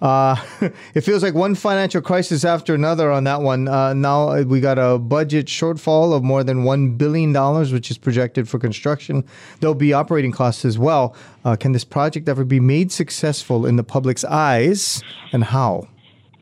Uh, 0.00 0.36
it 0.94 1.00
feels 1.00 1.22
like 1.22 1.34
one 1.34 1.54
financial 1.54 2.00
crisis 2.00 2.44
after 2.44 2.74
another 2.74 3.10
on 3.10 3.24
that 3.24 3.40
one. 3.40 3.68
Uh, 3.68 3.94
now 3.94 4.42
we 4.42 4.60
got 4.60 4.78
a 4.78 4.98
budget 4.98 5.46
shortfall 5.46 6.14
of 6.14 6.22
more 6.22 6.44
than 6.44 6.64
$1 6.64 6.98
billion, 6.98 7.32
which 7.72 7.90
is 7.90 7.98
projected 7.98 8.48
for 8.48 8.58
construction. 8.58 9.24
There'll 9.60 9.74
be 9.74 9.92
operating 9.92 10.32
costs 10.32 10.64
as 10.64 10.78
well. 10.78 11.16
Uh, 11.44 11.56
can 11.56 11.72
this 11.72 11.84
project 11.84 12.28
ever 12.28 12.44
be 12.44 12.60
made 12.60 12.92
successful 12.92 13.66
in 13.66 13.76
the 13.76 13.84
public's 13.84 14.24
eyes, 14.24 15.02
and 15.32 15.44
how? 15.44 15.88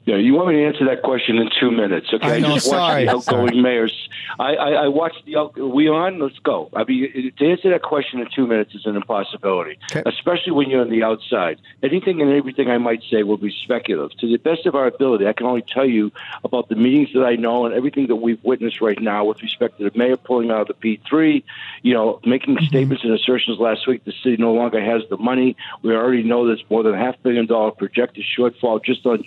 Yeah, 0.06 0.16
you 0.16 0.34
want 0.34 0.48
me 0.48 0.56
to 0.56 0.64
answer 0.66 0.84
that 0.86 1.02
question 1.02 1.38
in 1.38 1.48
two 1.58 1.70
minutes? 1.70 2.08
Okay, 2.12 2.36
I 2.36 2.40
know, 2.40 2.54
just 2.54 2.66
sorry. 2.66 3.06
watched 3.06 3.26
the 3.26 3.34
outgoing 3.34 3.62
mayors. 3.62 4.08
I, 4.38 4.54
I, 4.54 4.70
I 4.84 4.88
watched 4.88 5.24
the. 5.24 5.36
out- 5.36 5.56
Are 5.58 5.66
we 5.66 5.88
on? 5.88 6.18
Let's 6.18 6.38
go. 6.40 6.68
I 6.74 6.84
mean, 6.84 7.32
to 7.38 7.50
answer 7.50 7.70
that 7.70 7.82
question 7.82 8.20
in 8.20 8.28
two 8.34 8.46
minutes 8.46 8.74
is 8.74 8.84
an 8.84 8.96
impossibility, 8.96 9.78
Okay. 9.90 10.02
especially 10.04 10.52
when 10.52 10.68
you're 10.68 10.82
on 10.82 10.90
the 10.90 11.02
outside. 11.02 11.58
Anything 11.82 12.20
and 12.20 12.30
everything 12.30 12.68
I 12.68 12.76
might 12.76 13.02
say 13.10 13.22
will 13.22 13.38
be 13.38 13.54
speculative. 13.62 14.18
To 14.18 14.26
the 14.26 14.36
best 14.36 14.66
of 14.66 14.74
our 14.74 14.86
ability, 14.86 15.26
I 15.26 15.32
can 15.32 15.46
only 15.46 15.62
tell 15.62 15.86
you 15.86 16.12
about 16.42 16.68
the 16.68 16.76
meetings 16.76 17.14
that 17.14 17.24
I 17.24 17.36
know 17.36 17.64
and 17.64 17.74
everything 17.74 18.08
that 18.08 18.16
we've 18.16 18.42
witnessed 18.44 18.82
right 18.82 19.00
now 19.00 19.24
with 19.24 19.40
respect 19.42 19.78
to 19.78 19.88
the 19.88 19.98
mayor 19.98 20.18
pulling 20.18 20.50
out 20.50 20.68
of 20.68 20.76
the 20.78 20.98
P3. 20.98 21.42
You 21.80 21.94
know, 21.94 22.20
making 22.26 22.56
mm-hmm. 22.56 22.66
statements 22.66 23.04
and 23.04 23.14
assertions 23.14 23.58
last 23.58 23.86
week. 23.86 24.04
The 24.04 24.12
city 24.22 24.36
no 24.36 24.52
longer 24.52 24.84
has 24.84 25.02
the 25.08 25.16
money. 25.16 25.56
We 25.82 25.94
already 25.94 26.24
know 26.24 26.46
there's 26.46 26.64
more 26.68 26.82
than 26.82 26.94
a 26.94 26.98
half 26.98 27.16
billion 27.22 27.46
dollar 27.46 27.70
projected 27.70 28.24
shortfall 28.36 28.84
just 28.84 29.06
on 29.06 29.22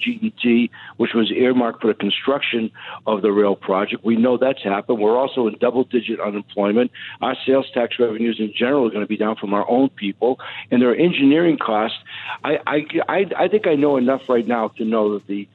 Which 0.98 1.14
was 1.14 1.32
earmarked 1.32 1.82
for 1.82 1.88
the 1.88 1.94
construction 1.94 2.72
of 3.06 3.22
the 3.22 3.32
rail 3.32 3.56
project. 3.56 4.04
We 4.04 4.16
know 4.16 4.38
that's 4.38 4.64
happened. 4.64 5.00
We're 5.00 5.18
also 5.18 5.48
in 5.48 5.58
double 5.60 5.84
digit 5.84 6.20
unemployment. 6.20 6.92
Our 7.22 7.36
sales 7.46 7.68
tax 7.74 8.00
revenues 8.00 8.38
in 8.40 8.54
general 8.56 8.88
are 8.88 8.90
going 8.90 9.02
to 9.02 9.08
be 9.08 9.18
down 9.18 9.36
from 9.36 9.54
our 9.54 9.70
own 9.70 9.90
people, 9.90 10.40
and 10.72 10.82
there 10.82 10.90
are 10.90 10.96
engineering 10.96 11.58
costs. 11.58 11.98
I, 12.44 12.60
I, 12.66 12.86
I, 13.08 13.26
I 13.38 13.48
think 13.48 13.68
I 13.68 13.76
know 13.76 13.98
enough 13.98 14.22
right 14.30 14.48
now 14.48 14.70
to 14.70 14.86
know 14.86 15.14
that 15.14 15.28
the 15.28 15.48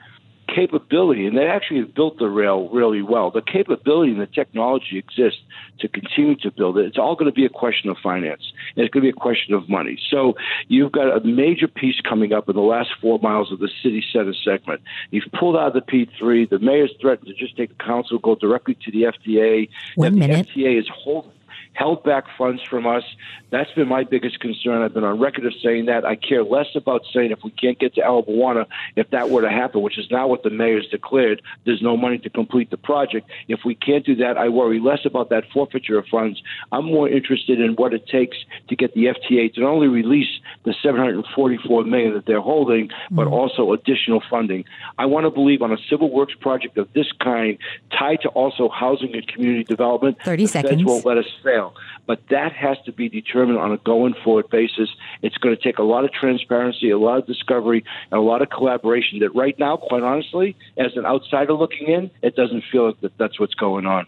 capability, 0.54 1.26
and 1.26 1.36
they 1.36 1.46
actually 1.46 1.80
have 1.80 1.94
built 1.94 2.18
the 2.18 2.28
rail 2.28 2.68
really 2.68 3.02
well. 3.02 3.30
The 3.30 3.42
capability 3.42 4.12
and 4.12 4.20
the 4.20 4.26
technology 4.26 4.98
exists 4.98 5.40
to 5.80 5.88
continue 5.88 6.36
to 6.36 6.50
build 6.50 6.78
it. 6.78 6.86
It's 6.86 6.98
all 6.98 7.14
going 7.14 7.30
to 7.30 7.34
be 7.34 7.44
a 7.44 7.50
question 7.50 7.90
of 7.90 7.96
finance, 8.02 8.52
and 8.76 8.84
it's 8.84 8.92
going 8.92 9.02
to 9.02 9.12
be 9.12 9.16
a 9.16 9.20
question 9.20 9.54
of 9.54 9.68
money. 9.68 9.98
So 10.10 10.34
you've 10.68 10.92
got 10.92 11.16
a 11.16 11.24
major 11.24 11.68
piece 11.68 12.00
coming 12.00 12.32
up 12.32 12.48
in 12.48 12.54
the 12.54 12.62
last 12.62 12.90
four 13.00 13.18
miles 13.18 13.52
of 13.52 13.58
the 13.58 13.70
city 13.82 14.04
center 14.12 14.34
segment. 14.34 14.80
You've 15.10 15.30
pulled 15.38 15.56
out 15.56 15.74
of 15.74 15.74
the 15.74 15.80
P3. 15.80 16.48
The 16.48 16.58
mayor's 16.58 16.92
threatened 17.00 17.28
to 17.28 17.34
just 17.34 17.56
take 17.56 17.76
the 17.76 17.84
council, 17.84 18.18
go 18.18 18.34
directly 18.34 18.76
to 18.84 18.90
the 18.90 19.02
FTA. 19.04 19.68
One 19.96 20.18
minute. 20.18 20.48
The 20.54 20.62
FTA 20.62 20.78
is 20.78 20.88
holding 20.92 21.32
held 21.74 22.04
back 22.04 22.24
funds 22.36 22.62
from 22.62 22.86
us. 22.86 23.04
That's 23.50 23.70
been 23.72 23.88
my 23.88 24.04
biggest 24.04 24.40
concern. 24.40 24.82
I've 24.82 24.94
been 24.94 25.04
on 25.04 25.18
record 25.18 25.46
of 25.46 25.54
saying 25.62 25.86
that. 25.86 26.04
I 26.04 26.16
care 26.16 26.42
less 26.42 26.68
about 26.74 27.02
saying 27.12 27.30
if 27.30 27.40
we 27.44 27.50
can't 27.50 27.78
get 27.78 27.94
to 27.94 28.02
Ala 28.02 28.22
Moana, 28.26 28.66
if 28.96 29.10
that 29.10 29.30
were 29.30 29.42
to 29.42 29.50
happen, 29.50 29.82
which 29.82 29.98
is 29.98 30.10
now 30.10 30.26
what 30.26 30.42
the 30.42 30.50
mayor's 30.50 30.86
declared, 30.88 31.42
there's 31.64 31.82
no 31.82 31.96
money 31.96 32.18
to 32.18 32.30
complete 32.30 32.70
the 32.70 32.76
project. 32.76 33.30
If 33.48 33.60
we 33.64 33.74
can't 33.74 34.04
do 34.04 34.16
that, 34.16 34.36
I 34.36 34.48
worry 34.48 34.80
less 34.80 35.00
about 35.04 35.30
that 35.30 35.44
forfeiture 35.52 35.98
of 35.98 36.06
funds. 36.06 36.42
I'm 36.72 36.86
more 36.86 37.08
interested 37.08 37.60
in 37.60 37.74
what 37.74 37.94
it 37.94 38.06
takes 38.06 38.36
to 38.68 38.76
get 38.76 38.94
the 38.94 39.06
FTA 39.06 39.54
to 39.54 39.60
not 39.60 39.70
only 39.70 39.88
release 39.88 40.28
the 40.64 40.74
744 40.82 41.84
million 41.84 42.14
that 42.14 42.26
they're 42.26 42.40
holding, 42.40 42.90
but 43.10 43.24
mm-hmm. 43.24 43.34
also 43.34 43.72
additional 43.72 44.22
funding. 44.30 44.64
I 44.98 45.06
want 45.06 45.26
to 45.26 45.30
believe 45.30 45.62
on 45.62 45.72
a 45.72 45.78
civil 45.88 46.10
works 46.10 46.34
project 46.40 46.78
of 46.78 46.92
this 46.92 47.10
kind, 47.20 47.58
tied 47.98 48.20
to 48.22 48.28
also 48.30 48.68
housing 48.68 49.14
and 49.14 49.26
community 49.26 49.64
development, 49.64 50.18
30 50.24 50.44
the 50.44 50.52
feds 50.52 50.68
seconds. 50.68 50.84
won't 50.84 51.04
let 51.04 51.18
us 51.18 51.26
fail. 51.42 51.61
But 52.06 52.20
that 52.30 52.52
has 52.52 52.76
to 52.86 52.92
be 52.92 53.08
determined 53.08 53.58
on 53.58 53.72
a 53.72 53.78
going 53.78 54.14
forward 54.24 54.48
basis. 54.50 54.88
It's 55.22 55.36
going 55.36 55.56
to 55.56 55.62
take 55.62 55.78
a 55.78 55.82
lot 55.82 56.04
of 56.04 56.12
transparency, 56.12 56.90
a 56.90 56.98
lot 56.98 57.18
of 57.18 57.26
discovery, 57.26 57.84
and 58.10 58.18
a 58.18 58.22
lot 58.22 58.42
of 58.42 58.50
collaboration 58.50 59.20
that 59.20 59.34
right 59.34 59.58
now, 59.58 59.76
quite 59.76 60.02
honestly, 60.02 60.56
as 60.76 60.96
an 60.96 61.06
outsider 61.06 61.52
looking 61.52 61.88
in, 61.88 62.10
it 62.22 62.34
doesn't 62.34 62.64
feel 62.70 62.86
like 62.86 63.00
that 63.00 63.16
that's 63.18 63.38
what's 63.38 63.54
going 63.54 63.86
on. 63.86 64.06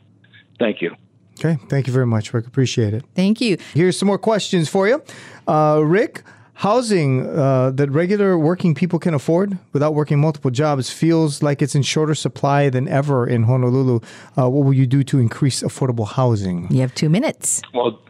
Thank 0.58 0.82
you. 0.82 0.96
Okay, 1.38 1.58
thank 1.68 1.87
you 1.87 1.92
very 1.92 2.06
much, 2.06 2.32
Rick. 2.32 2.46
Appreciate 2.46 2.94
it. 2.94 3.04
Thank 3.14 3.40
you. 3.40 3.58
Here's 3.75 3.99
some 3.99 4.06
more 4.06 4.18
questions 4.18 4.68
for 4.68 4.87
you. 4.87 5.02
Uh, 5.49 5.80
Rick, 5.84 6.23
housing 6.54 7.26
uh, 7.26 7.70
that 7.73 7.90
regular 7.90 8.38
working 8.38 8.75
people 8.75 8.99
can 8.99 9.14
afford 9.14 9.58
without 9.73 9.94
working 9.94 10.18
multiple 10.18 10.50
jobs 10.50 10.90
feels 10.90 11.42
like 11.42 11.61
it's 11.61 11.75
in 11.75 11.82
shorter 11.82 12.14
supply 12.14 12.70
than 12.70 12.88
ever 12.88 13.26
in 13.26 13.44
Honolulu. 13.44 14.00
Uh, 14.38 14.49
what 14.49 14.64
will 14.64 14.73
you 14.73 14.87
do 14.87 15.02
to 15.04 15.18
increase 15.18 15.62
affordable 15.62 16.08
housing? 16.08 16.70
You 16.70 16.80
have 16.80 16.94
two 16.94 17.08
minutes. 17.08 17.61
Well, 17.73 18.00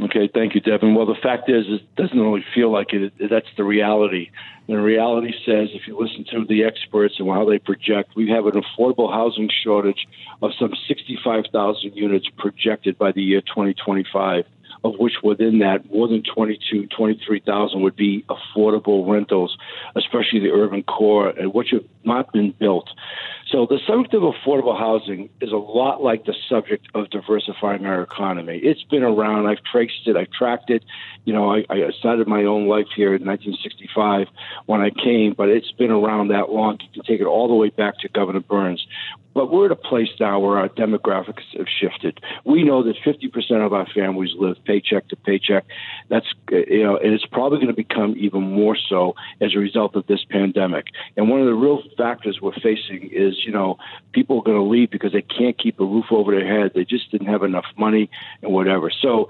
okay, 0.00 0.28
thank 0.32 0.54
you, 0.54 0.60
Devin. 0.60 0.94
Well, 0.94 1.06
the 1.06 1.18
fact 1.22 1.50
is, 1.50 1.64
it 1.68 1.94
doesn't 1.96 2.18
really 2.18 2.44
feel 2.54 2.72
like 2.72 2.92
it. 2.92 3.12
That's 3.30 3.48
the 3.56 3.64
reality. 3.64 4.30
And 4.68 4.76
the 4.76 4.82
reality 4.82 5.32
says, 5.46 5.70
if 5.72 5.86
you 5.86 5.98
listen 5.98 6.24
to 6.32 6.44
the 6.46 6.64
experts 6.64 7.14
and 7.18 7.28
how 7.28 7.46
they 7.46 7.58
project, 7.58 8.14
we 8.14 8.28
have 8.28 8.46
an 8.46 8.62
affordable 8.62 9.10
housing 9.10 9.48
shortage 9.64 10.06
of 10.42 10.50
some 10.58 10.72
65,000 10.86 11.96
units 11.96 12.26
projected 12.36 12.98
by 12.98 13.12
the 13.12 13.22
year 13.22 13.40
2025. 13.40 14.44
Of 14.84 14.94
which 14.98 15.14
within 15.22 15.58
that, 15.58 15.90
more 15.92 16.06
than 16.08 16.22
22, 16.22 16.86
23,000 16.86 17.82
would 17.82 17.96
be 17.96 18.24
affordable 18.28 19.10
rentals, 19.10 19.56
especially 19.96 20.40
the 20.40 20.52
urban 20.52 20.82
core, 20.82 21.30
and 21.30 21.52
which 21.52 21.70
have 21.72 21.84
not 22.04 22.32
been 22.32 22.52
built. 22.52 22.88
So 23.50 23.66
the 23.66 23.78
subject 23.86 24.12
of 24.12 24.22
affordable 24.22 24.78
housing 24.78 25.30
is 25.40 25.52
a 25.52 25.56
lot 25.56 26.02
like 26.02 26.26
the 26.26 26.34
subject 26.50 26.86
of 26.94 27.08
diversifying 27.08 27.86
our 27.86 28.02
economy. 28.02 28.58
It's 28.62 28.82
been 28.82 29.02
around. 29.02 29.46
I've 29.46 29.64
traced 29.64 30.06
it. 30.06 30.16
I've 30.16 30.30
tracked 30.30 30.68
it. 30.68 30.84
You 31.24 31.32
know, 31.32 31.50
I, 31.54 31.64
I 31.70 31.90
started 31.98 32.28
my 32.28 32.44
own 32.44 32.68
life 32.68 32.88
here 32.94 33.14
in 33.14 33.24
1965 33.24 34.26
when 34.66 34.82
I 34.82 34.90
came, 34.90 35.32
but 35.32 35.48
it's 35.48 35.72
been 35.72 35.90
around 35.90 36.28
that 36.28 36.50
long. 36.50 36.78
You 36.80 36.88
can 36.92 37.04
take 37.04 37.20
it 37.22 37.26
all 37.26 37.48
the 37.48 37.54
way 37.54 37.70
back 37.70 37.98
to 38.00 38.08
Governor 38.08 38.40
Burns. 38.40 38.86
But 39.34 39.52
we're 39.52 39.66
at 39.66 39.70
a 39.70 39.76
place 39.76 40.08
now 40.18 40.40
where 40.40 40.58
our 40.58 40.68
demographics 40.68 41.44
have 41.56 41.68
shifted. 41.68 42.18
We 42.44 42.64
know 42.64 42.82
that 42.82 42.96
50% 43.06 43.64
of 43.64 43.72
our 43.72 43.86
families 43.94 44.30
live 44.36 44.56
paycheck 44.64 45.08
to 45.08 45.16
paycheck. 45.16 45.64
That's, 46.08 46.26
you 46.50 46.82
know, 46.82 46.96
and 46.96 47.14
it's 47.14 47.26
probably 47.26 47.58
going 47.58 47.68
to 47.68 47.72
become 47.72 48.16
even 48.18 48.42
more 48.42 48.76
so 48.76 49.14
as 49.40 49.54
a 49.54 49.58
result 49.58 49.94
of 49.94 50.06
this 50.08 50.24
pandemic. 50.28 50.86
And 51.16 51.30
one 51.30 51.40
of 51.40 51.46
the 51.46 51.54
real 51.54 51.82
factors 51.96 52.40
we're 52.42 52.52
facing 52.54 53.10
is, 53.12 53.37
you 53.44 53.52
know, 53.52 53.78
people 54.12 54.38
are 54.38 54.42
going 54.42 54.58
to 54.58 54.62
leave 54.62 54.90
because 54.90 55.12
they 55.12 55.22
can't 55.22 55.58
keep 55.58 55.78
a 55.80 55.84
roof 55.84 56.06
over 56.10 56.32
their 56.32 56.46
head. 56.46 56.72
They 56.74 56.84
just 56.84 57.10
didn't 57.10 57.28
have 57.28 57.42
enough 57.42 57.66
money 57.76 58.10
and 58.42 58.52
whatever. 58.52 58.90
So 58.90 59.28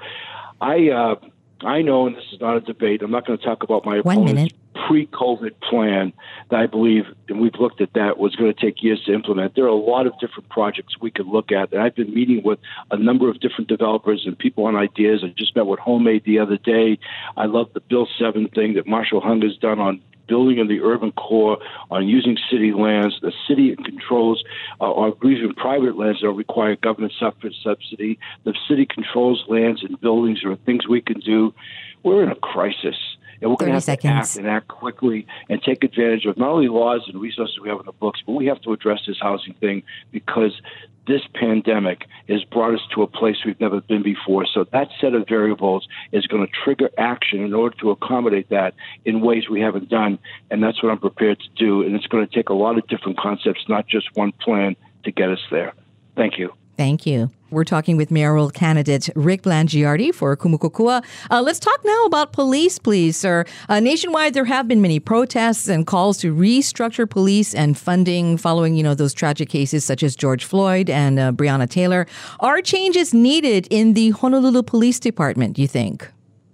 I, 0.61 0.91
uh, 0.91 1.17
I 1.63 1.83
know, 1.83 2.07
and 2.07 2.17
this 2.17 2.25
is 2.33 2.41
not 2.41 2.57
a 2.57 2.61
debate. 2.61 3.03
I'm 3.03 3.11
not 3.11 3.27
going 3.27 3.39
to 3.39 3.45
talk 3.45 3.63
about 3.63 3.85
my 3.85 3.99
One 4.01 4.19
opponent's 4.19 4.35
minute. 4.35 4.87
pre-COVID 4.87 5.61
plan 5.61 6.13
that 6.51 6.61
I 6.61 6.67
believe, 6.67 7.07
and 7.29 7.41
we've 7.41 7.57
looked 7.59 7.81
at 7.81 7.95
that, 7.95 8.17
was 8.17 8.37
going 8.37 8.55
to 8.55 8.61
take 8.61 8.81
years 8.81 9.03
to 9.07 9.13
implement. 9.13 9.57
There 9.57 9.65
are 9.65 9.69
a 9.69 9.75
lot 9.75 10.07
of 10.07 10.13
different 10.21 10.49
projects 10.51 10.95
we 11.01 11.11
could 11.11 11.27
look 11.27 11.51
at, 11.51 11.73
and 11.73 11.83
I've 11.83 11.97
been 11.97 12.15
meeting 12.15 12.43
with 12.45 12.61
a 12.93 12.97
number 12.97 13.29
of 13.29 13.41
different 13.41 13.67
developers 13.69 14.23
and 14.25 14.39
people 14.39 14.67
on 14.67 14.77
ideas. 14.77 15.25
I 15.25 15.35
just 15.37 15.57
met 15.57 15.67
with 15.67 15.81
Homemade 15.81 16.23
the 16.25 16.39
other 16.39 16.59
day. 16.59 16.99
I 17.37 17.47
love 17.47 17.73
the 17.75 17.81
Bill 17.81 18.07
Seven 18.21 18.49
thing 18.49 18.75
that 18.75 18.87
Marshall 18.87 19.21
Hung 19.21 19.43
has 19.43 19.57
done 19.57 19.81
on 19.81 20.01
building 20.29 20.59
in 20.59 20.69
the 20.69 20.81
urban 20.83 21.13
core, 21.13 21.59
on 21.91 22.07
using 22.07 22.37
city 22.51 22.73
lands. 22.73 23.19
The 23.23 23.33
city 23.49 23.75
controls, 23.77 24.45
uh, 24.81 24.91
or 24.91 25.17
even 25.25 25.55
private 25.55 25.97
lands 25.97 26.21
that 26.21 26.31
require 26.31 26.77
government 26.77 27.13
sub- 27.19 27.35
subsidy. 27.63 28.19
The 28.45 28.55
city 28.69 28.87
controls 28.87 29.45
lands 29.49 29.83
and 29.83 30.01
buildings. 30.01 30.41
There 30.43 30.53
are 30.53 30.57
things 30.57 30.87
we 30.87 31.01
can 31.01 31.21
do. 31.21 31.55
We're 32.03 32.23
in 32.23 32.31
a 32.31 32.37
crisis. 32.37 32.97
And 33.41 33.51
we're 33.51 33.57
going 33.57 33.71
to 33.71 33.75
have 33.75 33.85
seconds. 33.85 34.03
to 34.03 34.19
act 34.19 34.37
and 34.37 34.49
act 34.49 34.69
quickly 34.69 35.27
and 35.49 35.63
take 35.63 35.85
advantage 35.85 36.27
of 36.27 36.37
not 36.37 36.51
only 36.51 36.69
laws 36.69 37.03
and 37.07 37.21
resources 37.21 37.59
we 37.61 37.69
have 37.69 37.81
in 37.81 37.87
the 37.87 37.93
books, 37.93 38.21
but 38.27 38.33
we 38.33 38.47
have 38.47 38.61
to 38.63 38.73
address 38.73 39.01
this 39.07 39.19
housing 39.21 39.55
thing 39.55 39.83
because 40.11 40.61
this 41.07 41.23
pandemic 41.35 42.07
has 42.29 42.45
brought 42.45 42.75
us 42.75 42.81
to 42.95 43.03
a 43.03 43.07
place 43.07 43.37
we've 43.45 43.59
never 43.61 43.81
been 43.81 44.03
before. 44.03 44.47
So 44.47 44.65
that 44.73 44.89
set 45.01 45.15
of 45.15 45.27
variables 45.27 45.89
is 46.13 46.27
going 46.27 46.47
to 46.47 46.53
trigger 46.53 46.91
action 46.99 47.41
in 47.41 47.55
order 47.55 47.75
to 47.79 47.91
accommodate 47.91 48.51
that 48.51 48.75
in 49.05 49.21
ways 49.21 49.49
we 49.49 49.61
haven't 49.61 49.89
done. 49.89 50.19
And 50.51 50.63
that's 50.63 50.83
what 50.83 50.93
I'm 50.93 50.99
prepared 50.99 51.41
to 51.41 51.49
do. 51.57 51.83
And 51.83 51.97
it's 51.97 52.07
going 52.07 52.27
to 52.27 52.33
take 52.33 52.51
a 52.51 52.55
lot 52.55 52.77
of 52.77 52.87
different 52.87 53.19
concepts, 53.19 53.65
not 53.69 53.87
just 53.89 54.15
one 54.15 54.33
plan 54.33 54.77
to 55.05 55.11
get 55.11 55.31
us 55.31 55.41
there. 55.51 55.73
Thank 56.15 56.39
you. 56.39 56.53
Thank 56.79 57.07
you. 57.07 57.31
We're 57.51 57.65
talking 57.65 57.97
with 57.97 58.13
mayoral 58.13 58.51
candidate 58.51 59.09
Rick 59.17 59.43
Blangiardi 59.43 60.15
for 60.15 60.37
Kumukokua. 60.37 61.05
Uh, 61.29 61.43
let's 61.43 61.59
talk 61.59 61.81
now 61.85 62.05
about 62.05 62.33
police, 62.33 62.79
please, 62.79 63.17
sir. 63.17 63.47
Uh, 63.69 63.81
nationwide, 63.81 64.33
there 64.33 64.45
have 64.45 64.69
been 64.69 64.81
many 64.81 65.01
protests 65.01 65.67
and 65.67 65.89
calls 65.89 66.19
to 66.19 66.33
restructure 66.33 67.11
police 67.11 67.53
and 67.53 67.77
funding 67.77 68.37
following, 68.37 68.77
you 68.77 68.85
know, 68.85 68.95
those 68.95 69.13
tragic 69.13 69.49
cases 69.49 69.85
such 69.85 70.05
as 70.05 70.15
George 70.15 70.45
Floyd 70.45 70.89
and 70.89 71.19
uh, 71.19 71.33
Breonna 71.33 71.69
Taylor. 71.69 72.07
Are 72.39 72.63
changes 72.63 73.13
needed 73.13 73.67
in 73.71 73.95
the 73.95 74.11
Honolulu 74.11 74.63
Police 74.63 75.01
Department? 75.01 75.59
You 75.59 75.67
think? 75.67 76.09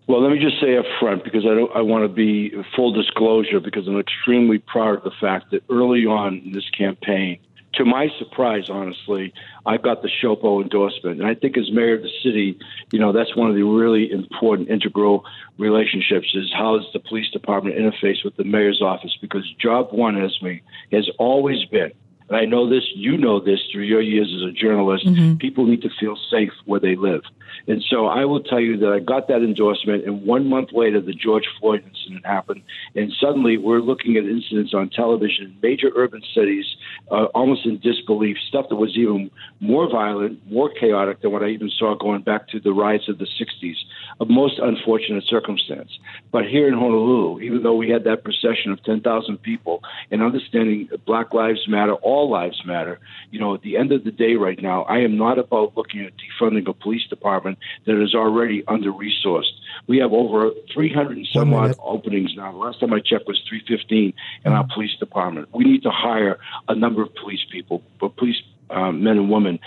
Well, 0.06 0.22
let 0.22 0.32
me 0.32 0.38
just 0.38 0.58
say 0.58 0.78
up 0.78 0.86
front 1.00 1.22
because 1.22 1.44
I 1.44 1.54
don't. 1.54 1.70
I 1.76 1.82
want 1.82 2.04
to 2.04 2.08
be 2.08 2.50
full 2.74 2.92
disclosure 2.92 3.60
because 3.60 3.86
I'm 3.86 3.98
extremely 3.98 4.58
proud 4.58 4.96
of 4.96 5.04
the 5.04 5.12
fact 5.20 5.50
that 5.50 5.62
early 5.68 6.06
on 6.06 6.40
in 6.46 6.52
this 6.52 6.68
campaign, 6.70 7.38
to 7.76 7.84
my 7.84 8.08
surprise, 8.18 8.70
honestly, 8.70 9.32
I 9.66 9.76
got 9.76 10.02
the 10.02 10.08
Shopo 10.08 10.62
endorsement, 10.62 11.20
and 11.20 11.28
I 11.28 11.34
think 11.34 11.56
as 11.56 11.70
mayor 11.70 11.94
of 11.94 12.02
the 12.02 12.10
city, 12.22 12.58
you 12.92 12.98
know, 12.98 13.12
that's 13.12 13.34
one 13.36 13.48
of 13.48 13.56
the 13.56 13.62
really 13.62 14.10
important 14.10 14.68
integral 14.68 15.24
relationships 15.58 16.28
is 16.34 16.52
how 16.52 16.76
does 16.76 16.86
the 16.92 17.00
police 17.00 17.30
department 17.30 17.76
interface 17.76 18.24
with 18.24 18.36
the 18.36 18.44
mayor's 18.44 18.80
office? 18.82 19.16
Because 19.20 19.48
job 19.58 19.88
one 19.92 20.14
has 20.20 20.40
me 20.42 20.62
has 20.92 21.08
always 21.18 21.64
been 21.66 21.92
and 22.28 22.38
I 22.38 22.44
know 22.46 22.68
this, 22.68 22.84
you 22.94 23.18
know 23.18 23.38
this 23.38 23.60
through 23.70 23.82
your 23.82 24.00
years 24.00 24.32
as 24.34 24.48
a 24.48 24.52
journalist, 24.52 25.06
mm-hmm. 25.06 25.36
people 25.36 25.66
need 25.66 25.82
to 25.82 25.90
feel 26.00 26.16
safe 26.30 26.52
where 26.64 26.80
they 26.80 26.96
live. 26.96 27.22
And 27.66 27.82
so 27.88 28.06
I 28.06 28.24
will 28.24 28.42
tell 28.42 28.60
you 28.60 28.76
that 28.78 28.92
I 28.92 29.00
got 29.00 29.28
that 29.28 29.42
endorsement, 29.42 30.04
and 30.04 30.22
one 30.22 30.48
month 30.48 30.70
later, 30.72 31.00
the 31.00 31.12
George 31.12 31.44
Floyd 31.60 31.84
incident 31.86 32.26
happened. 32.26 32.62
And 32.94 33.12
suddenly, 33.20 33.56
we're 33.56 33.80
looking 33.80 34.16
at 34.16 34.24
incidents 34.24 34.74
on 34.74 34.90
television 34.90 35.46
in 35.46 35.56
major 35.62 35.90
urban 35.94 36.22
cities, 36.34 36.64
uh, 37.10 37.26
almost 37.34 37.64
in 37.66 37.78
disbelief, 37.78 38.36
stuff 38.48 38.68
that 38.70 38.76
was 38.76 38.96
even 38.96 39.30
more 39.60 39.90
violent, 39.90 40.40
more 40.50 40.70
chaotic 40.70 41.22
than 41.22 41.30
what 41.32 41.42
I 41.42 41.48
even 41.48 41.70
saw 41.70 41.94
going 41.94 42.22
back 42.22 42.48
to 42.48 42.60
the 42.60 42.72
riots 42.72 43.08
of 43.08 43.18
the 43.18 43.26
60s. 43.26 43.76
A 44.20 44.24
most 44.24 44.58
unfortunate 44.58 45.24
circumstance. 45.24 45.98
But 46.30 46.46
here 46.46 46.68
in 46.68 46.74
Honolulu, 46.74 47.40
even 47.40 47.62
though 47.62 47.74
we 47.74 47.88
had 47.88 48.04
that 48.04 48.24
procession 48.24 48.72
of 48.72 48.82
10,000 48.84 49.38
people, 49.38 49.82
and 50.10 50.22
understanding 50.22 50.88
Black 51.06 51.34
Lives 51.34 51.66
Matter, 51.68 51.94
all 51.94 52.30
lives 52.30 52.62
matter, 52.64 53.00
you 53.30 53.40
know, 53.40 53.54
at 53.54 53.62
the 53.62 53.76
end 53.76 53.92
of 53.92 54.04
the 54.04 54.10
day 54.10 54.34
right 54.34 54.60
now, 54.60 54.82
I 54.82 54.98
am 54.98 55.16
not 55.16 55.38
about 55.38 55.76
looking 55.76 56.02
at 56.02 56.12
defunding 56.16 56.68
a 56.68 56.72
police 56.72 57.06
department 57.08 57.58
that 57.86 58.00
is 58.02 58.14
already 58.14 58.64
under 58.68 58.92
resourced. 58.92 59.52
We 59.86 59.98
have 59.98 60.12
over 60.12 60.50
300 60.72 61.16
and 61.16 61.28
some 61.32 61.52
odd 61.52 61.74
openings 61.82 62.34
now. 62.36 62.52
The 62.52 62.58
last 62.58 62.80
time 62.80 62.92
I 62.92 63.00
checked 63.00 63.26
was 63.26 63.42
315 63.48 64.14
in 64.44 64.52
our 64.52 64.66
police 64.72 64.94
department. 64.98 65.48
We 65.52 65.64
need 65.64 65.82
to 65.82 65.90
hire 65.90 66.38
a 66.68 66.74
number 66.74 67.02
of 67.02 67.14
police 67.14 67.44
people, 67.50 67.82
but 68.00 68.16
police 68.16 68.40
um, 68.70 69.02
men 69.02 69.18
and 69.18 69.30
women 69.30 69.58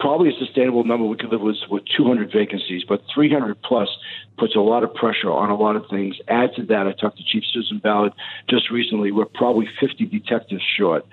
probably 0.00 0.30
a 0.30 0.38
sustainable 0.38 0.84
number 0.84 1.06
we 1.06 1.16
could 1.16 1.30
live 1.30 1.40
with 1.40 1.56
with 1.70 1.84
200 1.96 2.32
vacancies, 2.32 2.82
but 2.88 3.02
300 3.14 3.60
plus 3.62 3.88
puts 4.36 4.56
a 4.56 4.60
lot 4.60 4.82
of 4.82 4.92
pressure 4.94 5.30
on 5.30 5.50
a 5.50 5.56
lot 5.56 5.76
of 5.76 5.84
things. 5.88 6.16
Add 6.28 6.54
to 6.56 6.64
that, 6.66 6.86
I 6.86 6.92
talked 6.92 7.18
to 7.18 7.24
Chief 7.24 7.44
Susan 7.52 7.78
Ballard 7.78 8.12
just 8.48 8.70
recently. 8.70 9.12
We're 9.12 9.26
probably 9.26 9.68
50 9.80 10.06
detectives 10.06 10.62
short. 10.76 11.06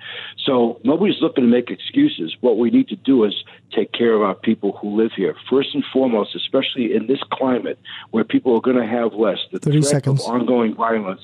So 0.44 0.80
nobody's 0.82 1.20
looking 1.20 1.44
to 1.44 1.50
make 1.50 1.70
excuses. 1.70 2.36
What 2.40 2.58
we 2.58 2.70
need 2.70 2.88
to 2.88 2.96
do 2.96 3.24
is 3.24 3.34
take 3.72 3.92
care 3.92 4.14
of 4.14 4.22
our 4.22 4.34
people 4.34 4.76
who 4.80 4.96
live 5.00 5.12
here. 5.16 5.36
First 5.48 5.74
and 5.74 5.84
foremost, 5.92 6.34
especially 6.34 6.94
in 6.94 7.06
this 7.06 7.20
climate 7.32 7.78
where 8.10 8.24
people 8.24 8.56
are 8.56 8.60
going 8.60 8.76
to 8.76 8.86
have 8.86 9.14
less, 9.14 9.38
the 9.52 9.60
30 9.60 9.80
threat 9.80 9.90
seconds. 9.90 10.24
of 10.24 10.34
ongoing 10.34 10.74
violence 10.74 11.22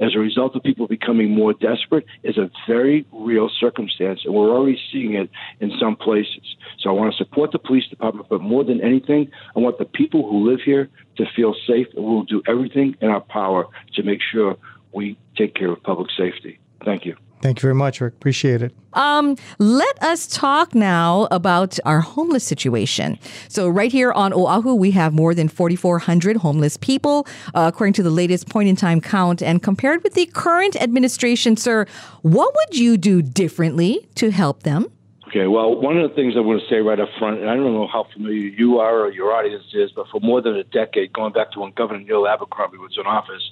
as 0.00 0.14
a 0.14 0.18
result 0.18 0.54
of 0.56 0.62
people 0.62 0.86
becoming 0.86 1.30
more 1.30 1.52
desperate 1.52 2.06
is 2.22 2.38
a 2.38 2.50
very 2.66 3.06
real 3.12 3.48
circumstance, 3.60 4.20
and 4.24 4.34
we're 4.34 4.50
already 4.50 4.80
seeing 4.92 5.14
it 5.14 5.30
in 5.60 5.72
some 5.80 5.96
places. 5.96 6.56
So 6.78 6.90
I 6.90 6.92
want 6.92 7.12
to 7.12 7.16
support 7.16 7.52
the 7.52 7.58
police 7.58 7.86
department, 7.88 8.28
but 8.28 8.40
more 8.40 8.64
than 8.64 8.80
anything, 8.80 9.30
I 9.56 9.60
want 9.60 9.78
the 9.78 9.84
people 9.84 10.28
who 10.28 10.48
live 10.48 10.60
here 10.64 10.88
to 11.16 11.26
feel 11.34 11.54
safe, 11.66 11.88
and 11.96 12.04
we'll 12.04 12.22
do 12.22 12.42
everything 12.46 12.96
in 13.00 13.08
our 13.08 13.20
power 13.20 13.66
to 13.94 14.02
make 14.02 14.20
sure 14.22 14.56
we 14.92 15.18
take 15.36 15.54
care 15.54 15.72
of 15.72 15.82
public 15.82 16.10
safety. 16.16 16.58
Thank 16.84 17.04
you. 17.04 17.16
Thank 17.40 17.58
you 17.58 17.62
very 17.62 17.74
much, 17.74 18.00
Rick. 18.00 18.14
Appreciate 18.14 18.62
it. 18.62 18.74
Um, 18.94 19.36
let 19.58 20.02
us 20.02 20.26
talk 20.26 20.74
now 20.74 21.28
about 21.30 21.78
our 21.84 22.00
homeless 22.00 22.42
situation. 22.42 23.18
So, 23.48 23.68
right 23.68 23.92
here 23.92 24.10
on 24.12 24.32
Oahu, 24.32 24.74
we 24.74 24.90
have 24.92 25.12
more 25.14 25.34
than 25.34 25.48
4,400 25.48 26.38
homeless 26.38 26.76
people, 26.76 27.26
uh, 27.54 27.70
according 27.72 27.92
to 27.94 28.02
the 28.02 28.10
latest 28.10 28.48
point 28.48 28.68
in 28.68 28.76
time 28.76 29.00
count. 29.00 29.40
And 29.42 29.62
compared 29.62 30.02
with 30.02 30.14
the 30.14 30.26
current 30.26 30.74
administration, 30.80 31.56
sir, 31.56 31.86
what 32.22 32.54
would 32.54 32.78
you 32.78 32.96
do 32.96 33.22
differently 33.22 34.08
to 34.16 34.30
help 34.30 34.64
them? 34.64 34.90
Okay, 35.28 35.46
well, 35.46 35.78
one 35.78 35.98
of 35.98 36.08
the 36.08 36.16
things 36.16 36.34
I 36.38 36.40
want 36.40 36.62
to 36.62 36.68
say 36.70 36.80
right 36.80 36.98
up 36.98 37.10
front, 37.18 37.40
and 37.40 37.50
I 37.50 37.54
don't 37.54 37.74
know 37.74 37.86
how 37.86 38.06
familiar 38.14 38.48
you 38.48 38.78
are 38.78 39.00
or 39.02 39.12
your 39.12 39.30
audience 39.30 39.64
is, 39.74 39.92
but 39.92 40.06
for 40.08 40.20
more 40.20 40.40
than 40.40 40.56
a 40.56 40.64
decade, 40.64 41.12
going 41.12 41.34
back 41.34 41.52
to 41.52 41.60
when 41.60 41.72
Governor 41.72 42.00
Neil 42.00 42.26
Abercrombie 42.26 42.78
was 42.78 42.96
in 42.96 43.04
office, 43.04 43.42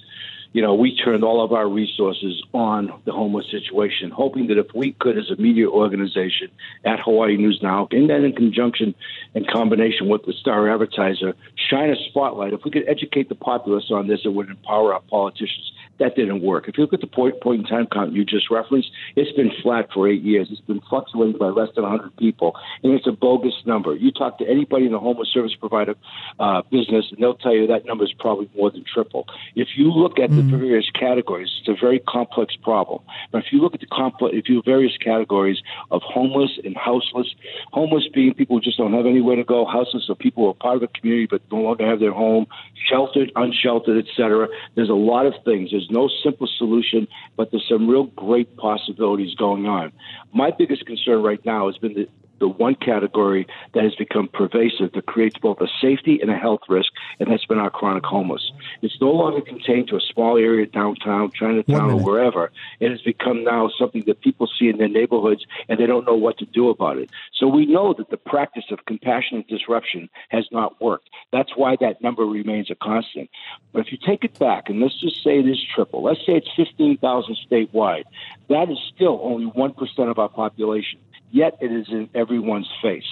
you 0.53 0.61
know, 0.61 0.75
we 0.75 0.95
turned 0.95 1.23
all 1.23 1.43
of 1.43 1.51
our 1.51 1.67
resources 1.67 2.41
on 2.53 2.91
the 3.05 3.11
homeless 3.11 3.45
situation, 3.51 4.09
hoping 4.09 4.47
that 4.47 4.57
if 4.57 4.67
we 4.73 4.93
could, 4.93 5.17
as 5.17 5.29
a 5.29 5.41
media 5.41 5.67
organization 5.69 6.49
at 6.85 6.99
Hawaii 6.99 7.37
News 7.37 7.59
Now, 7.61 7.87
and 7.91 8.09
then 8.09 8.23
in 8.23 8.33
conjunction 8.33 8.95
in 9.33 9.45
combination 9.45 10.09
with 10.09 10.25
the 10.25 10.33
Star 10.33 10.69
Advertiser, 10.69 11.35
shine 11.69 11.89
a 11.89 11.95
spotlight. 12.09 12.53
If 12.53 12.63
we 12.63 12.71
could 12.71 12.87
educate 12.87 13.29
the 13.29 13.35
populace 13.35 13.91
on 13.91 14.07
this, 14.07 14.21
it 14.25 14.29
would 14.29 14.49
empower 14.49 14.93
our 14.93 15.01
politicians 15.01 15.71
that 15.99 16.15
didn't 16.15 16.41
work. 16.41 16.67
If 16.67 16.77
you 16.77 16.83
look 16.83 16.93
at 16.93 17.01
the 17.01 17.07
point, 17.07 17.41
point 17.41 17.61
in 17.61 17.67
time 17.67 17.87
count 17.91 18.13
you 18.13 18.23
just 18.23 18.49
referenced, 18.51 18.91
it's 19.15 19.31
been 19.35 19.51
flat 19.63 19.89
for 19.93 20.07
eight 20.07 20.21
years. 20.21 20.47
It's 20.51 20.61
been 20.61 20.81
fluctuating 20.89 21.37
by 21.37 21.47
less 21.47 21.69
than 21.75 21.83
100 21.83 22.15
people, 22.17 22.55
and 22.83 22.93
it's 22.93 23.07
a 23.07 23.11
bogus 23.11 23.53
number. 23.65 23.95
You 23.95 24.11
talk 24.11 24.37
to 24.39 24.47
anybody 24.47 24.85
in 24.85 24.91
the 24.91 24.99
homeless 24.99 25.29
service 25.29 25.55
provider 25.55 25.95
uh, 26.39 26.61
business, 26.71 27.05
and 27.11 27.19
they'll 27.19 27.35
tell 27.35 27.53
you 27.53 27.67
that 27.67 27.85
number 27.85 28.03
is 28.03 28.13
probably 28.13 28.49
more 28.55 28.69
than 28.71 28.83
triple. 28.91 29.25
If 29.55 29.69
you 29.75 29.91
look 29.91 30.19
at 30.19 30.29
mm-hmm. 30.29 30.51
the 30.51 30.57
various 30.57 30.89
categories, 30.91 31.49
it's 31.59 31.67
a 31.67 31.79
very 31.79 31.99
complex 31.99 32.55
problem. 32.55 33.01
But 33.31 33.45
if 33.45 33.51
you 33.51 33.61
look 33.61 33.73
at 33.73 33.79
the 33.79 33.87
complex, 33.87 34.35
if 34.35 34.49
you 34.49 34.61
various 34.63 34.97
categories 34.97 35.61
of 35.91 36.01
homeless 36.03 36.51
and 36.63 36.75
houseless, 36.75 37.33
homeless 37.71 38.07
being 38.13 38.33
people 38.33 38.57
who 38.57 38.61
just 38.61 38.77
don't 38.77 38.93
have 38.93 39.05
anywhere 39.05 39.35
to 39.35 39.43
go, 39.43 39.65
houseless 39.65 40.09
are 40.09 40.15
people 40.15 40.43
who 40.43 40.49
are 40.49 40.53
part 40.53 40.75
of 40.75 40.81
the 40.81 40.99
community 40.99 41.27
but 41.29 41.41
no 41.51 41.59
longer 41.59 41.87
have 41.87 41.99
their 41.99 42.11
home, 42.11 42.47
sheltered, 42.89 43.31
unsheltered, 43.35 44.05
etc. 44.05 44.47
There's 44.75 44.89
a 44.89 44.93
lot 44.93 45.25
of 45.25 45.33
things. 45.43 45.71
There's 45.71 45.86
there's 45.87 45.95
no 45.95 46.09
simple 46.23 46.47
solution, 46.57 47.07
but 47.35 47.51
there's 47.51 47.67
some 47.69 47.87
real 47.87 48.05
great 48.05 48.55
possibilities 48.57 49.33
going 49.35 49.65
on. 49.65 49.91
My 50.33 50.51
biggest 50.51 50.85
concern 50.85 51.21
right 51.21 51.43
now 51.45 51.67
has 51.67 51.77
been 51.77 51.93
the 51.93 52.07
the 52.39 52.47
one 52.47 52.75
category 52.75 53.47
that 53.73 53.83
has 53.83 53.95
become 53.95 54.27
pervasive 54.27 54.91
that 54.93 55.05
creates 55.05 55.37
both 55.37 55.59
a 55.61 55.67
safety 55.81 56.19
and 56.21 56.31
a 56.31 56.37
health 56.37 56.61
risk, 56.69 56.91
and 57.19 57.31
that's 57.31 57.45
been 57.45 57.57
our 57.57 57.69
chronic 57.69 58.05
homeless. 58.05 58.51
It's 58.81 58.99
no 59.01 59.11
longer 59.11 59.41
contained 59.41 59.87
to 59.89 59.95
a 59.95 60.01
small 60.01 60.37
area 60.37 60.65
downtown, 60.65 61.31
Chinatown, 61.31 61.91
or 61.91 61.99
wherever. 61.99 62.51
It 62.79 62.91
has 62.91 63.01
become 63.01 63.43
now 63.43 63.69
something 63.77 64.03
that 64.07 64.21
people 64.21 64.47
see 64.59 64.69
in 64.69 64.77
their 64.77 64.87
neighborhoods 64.87 65.45
and 65.69 65.79
they 65.79 65.85
don't 65.85 66.05
know 66.05 66.15
what 66.15 66.37
to 66.39 66.45
do 66.45 66.69
about 66.69 66.97
it. 66.97 67.09
So 67.33 67.47
we 67.47 67.65
know 67.65 67.93
that 67.93 68.09
the 68.09 68.17
practice 68.17 68.65
of 68.71 68.85
compassionate 68.85 69.47
disruption 69.47 70.09
has 70.29 70.45
not 70.51 70.79
worked. 70.81 71.09
That's 71.31 71.55
why 71.55 71.75
that 71.81 72.01
number 72.01 72.23
remains 72.23 72.69
a 72.69 72.75
constant. 72.75 73.29
But 73.73 73.85
if 73.85 73.91
you 73.91 73.97
take 73.97 74.23
it 74.23 74.37
back, 74.39 74.69
and 74.69 74.79
let's 74.79 74.99
just 74.99 75.23
say 75.23 75.39
it 75.39 75.47
is 75.47 75.63
triple, 75.73 76.03
let's 76.03 76.25
say 76.25 76.33
it's 76.33 76.49
15,000 76.55 77.37
statewide, 77.49 78.03
that 78.49 78.69
is 78.69 78.77
still 78.93 79.19
only 79.23 79.51
1% 79.51 80.09
of 80.09 80.19
our 80.19 80.29
population 80.29 80.99
yet 81.31 81.57
it 81.61 81.71
is 81.71 81.87
in 81.89 82.09
everyone's 82.13 82.69
face. 82.81 83.05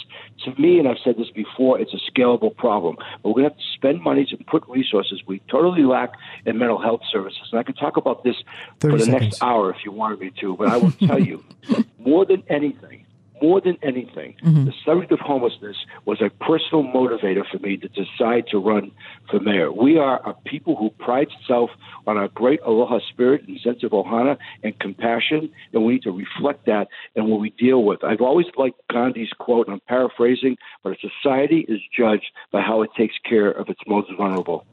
To 0.45 0.62
me, 0.62 0.80
and 0.80 0.88
I've 0.88 0.97
said 1.04 1.17
this 1.17 1.30
before, 1.32 1.80
it's 1.80 1.93
a 1.93 2.12
scalable 2.12 2.56
problem. 2.56 2.97
But 3.21 3.30
we're 3.30 3.41
going 3.41 3.43
to 3.45 3.49
have 3.49 3.58
to 3.58 3.73
spend 3.73 4.01
money 4.01 4.25
to 4.25 4.38
put 4.45 4.63
resources 4.67 5.21
we 5.28 5.39
totally 5.49 5.84
lack 5.84 6.13
in 6.45 6.58
mental 6.58 6.82
health 6.82 7.01
services. 7.12 7.49
And 7.51 7.60
I 7.60 7.63
could 7.63 7.78
talk 7.78 7.97
about 7.97 8.23
this 8.23 8.36
for 8.80 8.91
the 8.91 8.99
seconds. 8.99 9.21
next 9.21 9.43
hour 9.43 9.71
if 9.71 9.78
you 9.86 9.91
wanted 9.91 10.19
me 10.19 10.32
to, 10.41 10.56
but 10.56 10.69
I 10.69 10.78
will 10.78 10.91
tell 10.91 11.19
you, 11.19 11.43
more 11.99 12.25
than 12.25 12.43
anything, 12.49 13.04
more 13.41 13.61
than 13.61 13.77
anything, 13.81 14.35
mm-hmm. 14.43 14.65
the 14.65 14.73
subject 14.85 15.11
of 15.11 15.19
homelessness 15.19 15.77
was 16.05 16.21
a 16.21 16.29
personal 16.43 16.83
motivator 16.83 17.43
for 17.49 17.59
me 17.59 17.77
to 17.77 17.87
decide 17.89 18.47
to 18.47 18.57
run 18.57 18.91
for 19.29 19.39
mayor. 19.39 19.71
We 19.71 19.97
are 19.97 20.27
a 20.27 20.33
people 20.33 20.75
who 20.75 20.89
prides 20.91 21.31
itself 21.41 21.69
on 22.07 22.17
our 22.17 22.27
great 22.29 22.59
aloha 22.65 22.99
spirit 23.09 23.47
and 23.47 23.59
sense 23.59 23.83
of 23.83 23.91
ohana 23.91 24.37
and 24.63 24.77
compassion, 24.79 25.49
and 25.73 25.83
we 25.83 25.93
need 25.93 26.03
to 26.03 26.11
reflect 26.11 26.65
that 26.65 26.87
in 27.15 27.27
what 27.27 27.39
we 27.39 27.49
deal 27.51 27.83
with. 27.83 28.03
I've 28.03 28.21
always 28.21 28.47
liked 28.57 28.79
Gandhi's 28.89 29.33
quote, 29.37 29.67
and 29.67 29.75
I'm 29.75 29.81
paraphrasing, 29.87 30.57
but 30.83 30.93
a 30.93 31.09
society 31.09 31.65
is 31.67 31.79
judged 31.95 32.31
by 32.51 32.61
how 32.61 32.81
it 32.81 32.91
takes 32.97 33.15
care 33.27 33.51
of 33.51 33.69
its 33.69 33.81
most 33.87 34.09
vulnerable. 34.17 34.65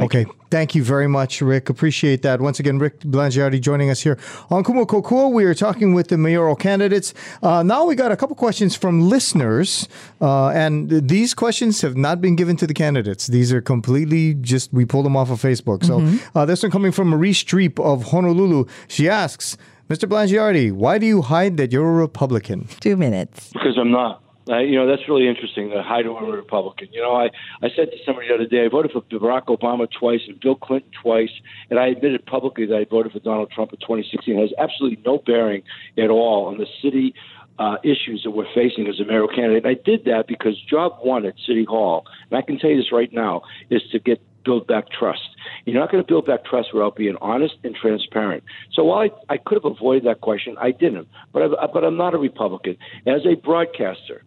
Thank 0.00 0.14
okay. 0.14 0.20
You. 0.20 0.34
Thank 0.50 0.74
you 0.74 0.82
very 0.82 1.08
much, 1.08 1.42
Rick. 1.42 1.68
Appreciate 1.68 2.22
that. 2.22 2.40
Once 2.40 2.58
again, 2.58 2.78
Rick 2.78 3.00
Blangiardi 3.00 3.60
joining 3.60 3.90
us 3.90 4.00
here 4.00 4.18
on 4.50 4.64
Kumu 4.64 4.86
Kokua. 4.86 5.30
We 5.30 5.44
are 5.44 5.54
talking 5.54 5.92
with 5.92 6.08
the 6.08 6.16
mayoral 6.16 6.56
candidates. 6.56 7.12
Uh, 7.42 7.62
now 7.62 7.84
we 7.84 7.94
got 7.94 8.12
a 8.12 8.16
couple 8.16 8.34
questions 8.34 8.74
from 8.74 9.08
listeners, 9.08 9.88
uh, 10.22 10.48
and 10.48 10.88
these 10.88 11.34
questions 11.34 11.82
have 11.82 11.96
not 11.96 12.22
been 12.22 12.34
given 12.34 12.56
to 12.56 12.66
the 12.66 12.74
candidates. 12.74 13.26
These 13.26 13.52
are 13.52 13.60
completely 13.60 14.34
just, 14.34 14.72
we 14.72 14.86
pulled 14.86 15.04
them 15.04 15.16
off 15.16 15.30
of 15.30 15.40
Facebook. 15.40 15.80
Mm-hmm. 15.80 16.16
So 16.16 16.22
uh, 16.34 16.46
this 16.46 16.62
one 16.62 16.72
coming 16.72 16.92
from 16.92 17.08
Marie 17.08 17.34
Streep 17.34 17.78
of 17.78 18.04
Honolulu. 18.04 18.64
She 18.88 19.08
asks, 19.08 19.58
Mr. 19.90 20.08
Blangiardi, 20.08 20.72
why 20.72 20.98
do 20.98 21.06
you 21.06 21.22
hide 21.22 21.56
that 21.58 21.72
you're 21.72 21.88
a 21.88 21.92
Republican? 21.92 22.68
Two 22.80 22.96
minutes. 22.96 23.50
Because 23.52 23.76
I'm 23.78 23.90
not. 23.90 24.22
Uh, 24.48 24.58
you 24.58 24.76
know, 24.76 24.86
that's 24.86 25.06
really 25.08 25.28
interesting. 25.28 25.68
The 25.70 25.82
high 25.82 26.02
to 26.02 26.10
a 26.10 26.32
Republican. 26.32 26.88
You 26.92 27.02
know, 27.02 27.14
I, 27.14 27.26
I 27.62 27.68
said 27.76 27.90
to 27.90 27.96
somebody 28.06 28.28
the 28.28 28.34
other 28.34 28.46
day, 28.46 28.64
I 28.64 28.68
voted 28.68 28.92
for 28.92 29.02
Barack 29.02 29.46
Obama 29.46 29.86
twice 29.90 30.20
and 30.26 30.40
Bill 30.40 30.54
Clinton 30.54 30.90
twice, 31.02 31.30
and 31.68 31.78
I 31.78 31.88
admitted 31.88 32.24
publicly 32.24 32.64
that 32.66 32.76
I 32.76 32.84
voted 32.84 33.12
for 33.12 33.18
Donald 33.18 33.50
Trump 33.50 33.72
in 33.72 33.78
2016. 33.80 34.38
It 34.38 34.40
has 34.40 34.52
absolutely 34.58 35.02
no 35.04 35.18
bearing 35.18 35.62
at 35.98 36.08
all 36.08 36.46
on 36.46 36.56
the 36.56 36.66
city 36.82 37.14
uh, 37.58 37.76
issues 37.82 38.22
that 38.24 38.30
we're 38.30 38.52
facing 38.54 38.86
as 38.86 39.00
a 39.00 39.04
mayoral 39.04 39.28
candidate. 39.28 39.64
And 39.64 39.76
I 39.76 39.80
did 39.82 40.04
that 40.04 40.26
because 40.28 40.58
job 40.62 40.98
one 41.02 41.26
at 41.26 41.34
City 41.46 41.64
Hall, 41.64 42.06
and 42.30 42.38
I 42.38 42.42
can 42.42 42.58
tell 42.58 42.70
you 42.70 42.76
this 42.76 42.92
right 42.92 43.12
now, 43.12 43.42
is 43.68 43.82
to 43.92 43.98
get 43.98 44.22
build 44.44 44.66
back 44.66 44.88
trust. 44.90 45.28
You're 45.66 45.78
not 45.78 45.90
going 45.90 46.02
to 46.02 46.06
build 46.06 46.24
back 46.24 46.44
trust 46.44 46.72
without 46.72 46.96
being 46.96 47.16
honest 47.20 47.56
and 47.64 47.74
transparent. 47.74 48.44
So 48.72 48.84
while 48.84 49.00
I, 49.00 49.34
I 49.34 49.36
could 49.36 49.56
have 49.62 49.70
avoided 49.70 50.04
that 50.04 50.22
question, 50.22 50.56
I 50.58 50.70
didn't. 50.70 51.08
But 51.32 51.42
I, 51.42 51.66
but 51.66 51.84
I'm 51.84 51.98
not 51.98 52.14
a 52.14 52.18
Republican. 52.18 52.78
As 53.06 53.26
a 53.26 53.34
broadcaster, 53.34 54.22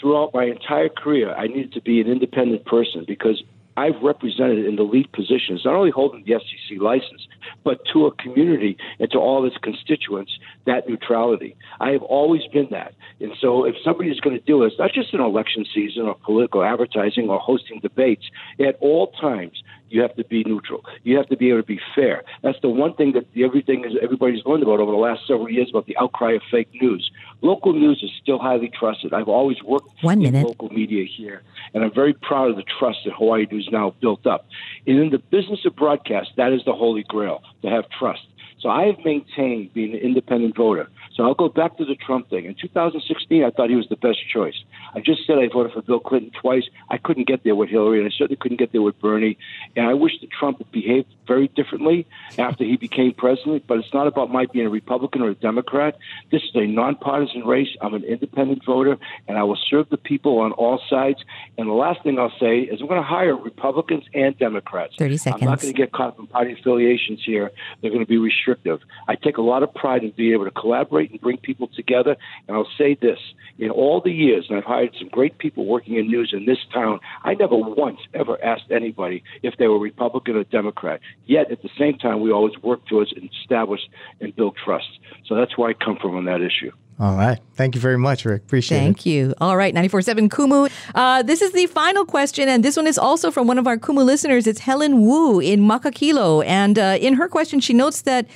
throughout 0.00 0.32
my 0.34 0.44
entire 0.44 0.88
career, 0.88 1.34
I 1.34 1.46
needed 1.46 1.72
to 1.74 1.80
be 1.80 2.00
an 2.00 2.08
independent 2.08 2.64
person 2.64 3.04
because 3.06 3.42
I've 3.76 4.00
represented 4.02 4.66
in 4.66 4.76
the 4.76 4.82
lead 4.82 5.10
positions, 5.12 5.62
not 5.64 5.74
only 5.74 5.90
holding 5.90 6.22
the 6.24 6.32
FCC 6.32 6.78
license, 6.78 7.26
but 7.64 7.80
to 7.92 8.06
a 8.06 8.12
community 8.12 8.76
and 9.00 9.10
to 9.10 9.18
all 9.18 9.44
its 9.44 9.56
constituents, 9.56 10.38
that 10.64 10.88
neutrality. 10.88 11.56
I 11.80 11.90
have 11.90 12.02
always 12.02 12.42
been 12.52 12.68
that. 12.70 12.94
And 13.20 13.32
so 13.40 13.64
if 13.64 13.74
somebody 13.82 14.10
is 14.10 14.20
going 14.20 14.38
to 14.38 14.44
do 14.44 14.62
this, 14.62 14.78
not 14.78 14.92
just 14.92 15.12
in 15.12 15.20
election 15.20 15.66
season 15.74 16.02
or 16.02 16.14
political 16.14 16.62
advertising 16.62 17.28
or 17.28 17.38
hosting 17.38 17.80
debates, 17.80 18.24
at 18.60 18.76
all 18.80 19.08
times, 19.20 19.62
you 19.90 20.00
have 20.02 20.14
to 20.16 20.24
be 20.24 20.44
neutral. 20.44 20.84
You 21.02 21.16
have 21.16 21.28
to 21.28 21.36
be 21.36 21.50
able 21.50 21.60
to 21.60 21.66
be 21.66 21.80
fair. 21.94 22.22
That's 22.42 22.60
the 22.60 22.68
one 22.68 22.94
thing 22.94 23.12
that 23.12 23.26
everything 23.36 23.84
is 23.84 23.92
everybody's 24.02 24.44
learned 24.44 24.62
about 24.62 24.80
over 24.80 24.90
the 24.90 24.98
last 24.98 25.26
several 25.26 25.50
years 25.50 25.68
about 25.70 25.86
the 25.86 25.96
outcry 25.98 26.32
of 26.32 26.42
fake 26.50 26.68
news. 26.80 27.10
Local 27.42 27.72
news 27.72 28.00
is 28.02 28.10
still 28.22 28.38
highly 28.38 28.70
trusted. 28.70 29.12
I've 29.12 29.28
always 29.28 29.62
worked 29.62 29.88
One 30.02 30.22
in 30.22 30.32
minute. 30.32 30.46
local 30.46 30.70
media 30.70 31.04
here, 31.04 31.42
and 31.74 31.84
I'm 31.84 31.92
very 31.94 32.14
proud 32.14 32.50
of 32.50 32.56
the 32.56 32.64
trust 32.78 32.98
that 33.04 33.14
Hawaii 33.14 33.46
News 33.50 33.68
now 33.70 33.94
built 34.00 34.26
up. 34.26 34.46
And 34.86 34.98
in 34.98 35.10
the 35.10 35.18
business 35.18 35.64
of 35.64 35.76
broadcast, 35.76 36.30
that 36.36 36.52
is 36.52 36.64
the 36.64 36.72
holy 36.72 37.02
grail 37.02 37.42
to 37.64 37.70
have 37.70 37.88
trust. 37.90 38.26
So 38.64 38.70
I 38.70 38.86
have 38.86 38.96
maintained 39.04 39.74
being 39.74 39.92
an 39.92 39.98
independent 39.98 40.56
voter. 40.56 40.88
So 41.14 41.22
I'll 41.22 41.34
go 41.34 41.50
back 41.50 41.76
to 41.76 41.84
the 41.84 41.94
Trump 41.94 42.30
thing. 42.30 42.46
In 42.46 42.54
2016, 42.54 43.44
I 43.44 43.50
thought 43.50 43.68
he 43.68 43.76
was 43.76 43.88
the 43.88 43.96
best 43.96 44.26
choice. 44.26 44.54
I 44.94 45.00
just 45.00 45.26
said 45.26 45.38
I 45.38 45.48
voted 45.48 45.72
for 45.72 45.82
Bill 45.82 46.00
Clinton 46.00 46.32
twice. 46.40 46.64
I 46.90 46.96
couldn't 46.96 47.28
get 47.28 47.44
there 47.44 47.54
with 47.54 47.68
Hillary, 47.68 47.98
and 47.98 48.08
I 48.08 48.10
certainly 48.10 48.36
couldn't 48.36 48.56
get 48.56 48.72
there 48.72 48.80
with 48.80 48.98
Bernie. 49.00 49.36
And 49.76 49.86
I 49.86 49.92
wish 49.92 50.18
that 50.22 50.30
Trump 50.30 50.58
had 50.58 50.72
behaved 50.72 51.06
very 51.26 51.48
differently 51.48 52.06
after 52.38 52.64
he 52.64 52.76
became 52.76 53.12
president. 53.12 53.66
But 53.66 53.78
it's 53.78 53.92
not 53.92 54.06
about 54.06 54.32
my 54.32 54.46
being 54.46 54.66
a 54.66 54.70
Republican 54.70 55.20
or 55.22 55.28
a 55.28 55.34
Democrat. 55.34 55.98
This 56.32 56.42
is 56.42 56.54
a 56.54 56.66
nonpartisan 56.66 57.44
race. 57.44 57.68
I'm 57.80 57.94
an 57.94 58.04
independent 58.04 58.64
voter, 58.64 58.96
and 59.28 59.36
I 59.38 59.42
will 59.44 59.58
serve 59.70 59.90
the 59.90 59.98
people 59.98 60.38
on 60.38 60.52
all 60.52 60.80
sides. 60.88 61.22
And 61.58 61.68
the 61.68 61.74
last 61.74 62.02
thing 62.02 62.18
I'll 62.18 62.32
say 62.40 62.60
is 62.60 62.80
I'm 62.80 62.88
going 62.88 63.00
to 63.00 63.06
hire 63.06 63.36
Republicans 63.36 64.04
and 64.14 64.36
Democrats. 64.38 64.94
30 64.98 65.16
seconds. 65.18 65.42
I'm 65.42 65.48
not 65.50 65.60
going 65.60 65.72
to 65.72 65.76
get 65.76 65.92
caught 65.92 66.08
up 66.08 66.18
in 66.18 66.26
party 66.26 66.54
affiliations 66.54 67.22
here. 67.24 67.52
They're 67.80 67.90
going 67.90 68.04
to 68.04 68.08
be 68.08 68.18
restrictive. 68.18 68.80
I 69.08 69.14
take 69.14 69.36
a 69.36 69.42
lot 69.42 69.62
of 69.62 69.72
pride 69.74 70.04
in 70.04 70.12
being 70.16 70.32
able 70.32 70.44
to 70.44 70.50
collaborate 70.50 71.10
and 71.10 71.20
bring 71.20 71.38
people 71.38 71.68
together. 71.74 72.16
And 72.48 72.56
I'll 72.56 72.68
say 72.78 72.96
this 73.00 73.18
in 73.58 73.70
all 73.70 74.00
the 74.00 74.12
years, 74.12 74.46
and 74.48 74.58
I've 74.58 74.64
hired 74.64 74.94
some 74.98 75.08
great 75.08 75.38
people 75.38 75.66
working 75.66 75.96
in 75.96 76.08
news 76.08 76.32
in 76.32 76.46
this 76.46 76.58
town, 76.72 77.00
I 77.22 77.34
never 77.34 77.56
once 77.56 77.98
ever 78.12 78.42
asked 78.44 78.70
anybody 78.70 79.22
if 79.42 79.56
they 79.58 79.68
were 79.68 79.78
Republican 79.78 80.36
or 80.36 80.44
Democrat. 80.44 81.00
Yet 81.26 81.50
at 81.50 81.62
the 81.62 81.70
same 81.78 81.98
time, 81.98 82.20
we 82.20 82.32
always 82.32 82.56
work 82.62 82.86
towards 82.86 83.12
and 83.12 83.30
establish 83.42 83.80
and 84.20 84.34
build 84.34 84.56
trust. 84.62 84.88
So 85.26 85.34
that's 85.34 85.56
where 85.56 85.70
I 85.70 85.72
come 85.74 85.98
from 86.00 86.16
on 86.16 86.24
that 86.26 86.40
issue. 86.40 86.72
All 87.00 87.16
right. 87.16 87.40
Thank 87.54 87.74
you 87.74 87.80
very 87.80 87.98
much, 87.98 88.24
Rick. 88.24 88.42
Appreciate 88.42 88.78
it. 88.78 88.80
Thank 88.80 89.06
you. 89.06 89.34
All 89.40 89.56
right, 89.56 89.74
94.7 89.74 90.28
Kumu. 90.28 90.70
Uh, 90.94 91.22
this 91.22 91.42
is 91.42 91.50
the 91.52 91.66
final 91.66 92.04
question, 92.04 92.48
and 92.48 92.64
this 92.64 92.76
one 92.76 92.86
is 92.86 92.98
also 92.98 93.32
from 93.32 93.48
one 93.48 93.58
of 93.58 93.66
our 93.66 93.76
Kumu 93.76 94.04
listeners. 94.04 94.46
It's 94.46 94.60
Helen 94.60 95.02
Wu 95.02 95.40
in 95.40 95.60
Makakilo. 95.60 96.44
And 96.46 96.78
uh, 96.78 96.96
in 97.00 97.14
her 97.14 97.28
question, 97.28 97.58
she 97.58 97.72
notes 97.72 98.02
that, 98.02 98.26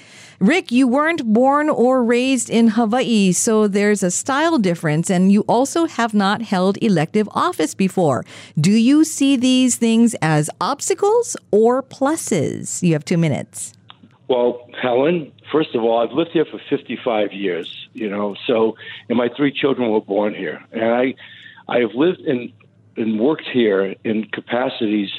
Rick, 0.41 0.73
you 0.73 0.89
weren't 0.89 1.25
born 1.33 1.69
or 1.71 2.03
raised 2.03 2.51
in 2.51 2.69
Hawaii, 2.69 3.33
so 3.33 3.69
there's 3.69 4.03
a 4.03 4.11
style 4.11 4.59
difference, 4.59 5.09
and 5.09 5.31
you 5.31 5.43
also 5.43 5.87
have 5.87 6.13
not 6.13 6.43
held 6.43 6.79
elective 6.83 7.29
office 7.33 7.75
before. 7.75 8.25
Do 8.61 8.73
you 8.73 9.05
see 9.05 9.37
these 9.37 9.77
things 9.77 10.15
as 10.21 10.51
obstacles 10.61 11.37
or 11.53 11.83
pluses? 11.83 12.83
You 12.83 12.93
have 12.95 13.05
two 13.05 13.19
minutes. 13.19 13.73
Well, 14.29 14.69
Helen, 14.81 15.33
first 15.51 15.75
of 15.75 15.83
all, 15.83 15.99
I've 15.99 16.13
lived 16.13 16.31
here 16.33 16.45
for 16.45 16.61
55 16.71 17.33
years, 17.33 17.89
you 17.93 18.09
know, 18.09 18.37
so, 18.47 18.77
and 19.09 19.19
my 19.19 19.29
three 19.29 19.53
children 19.53 19.91
were 19.91 20.01
born 20.01 20.35
here. 20.35 20.65
And 20.73 20.85
I, 20.85 21.15
I 21.69 21.81
have 21.81 21.95
lived 21.95 22.21
and, 22.21 22.53
and 22.97 23.19
worked 23.21 23.47
here 23.47 23.95
in 24.05 24.25
capacities 24.25 25.11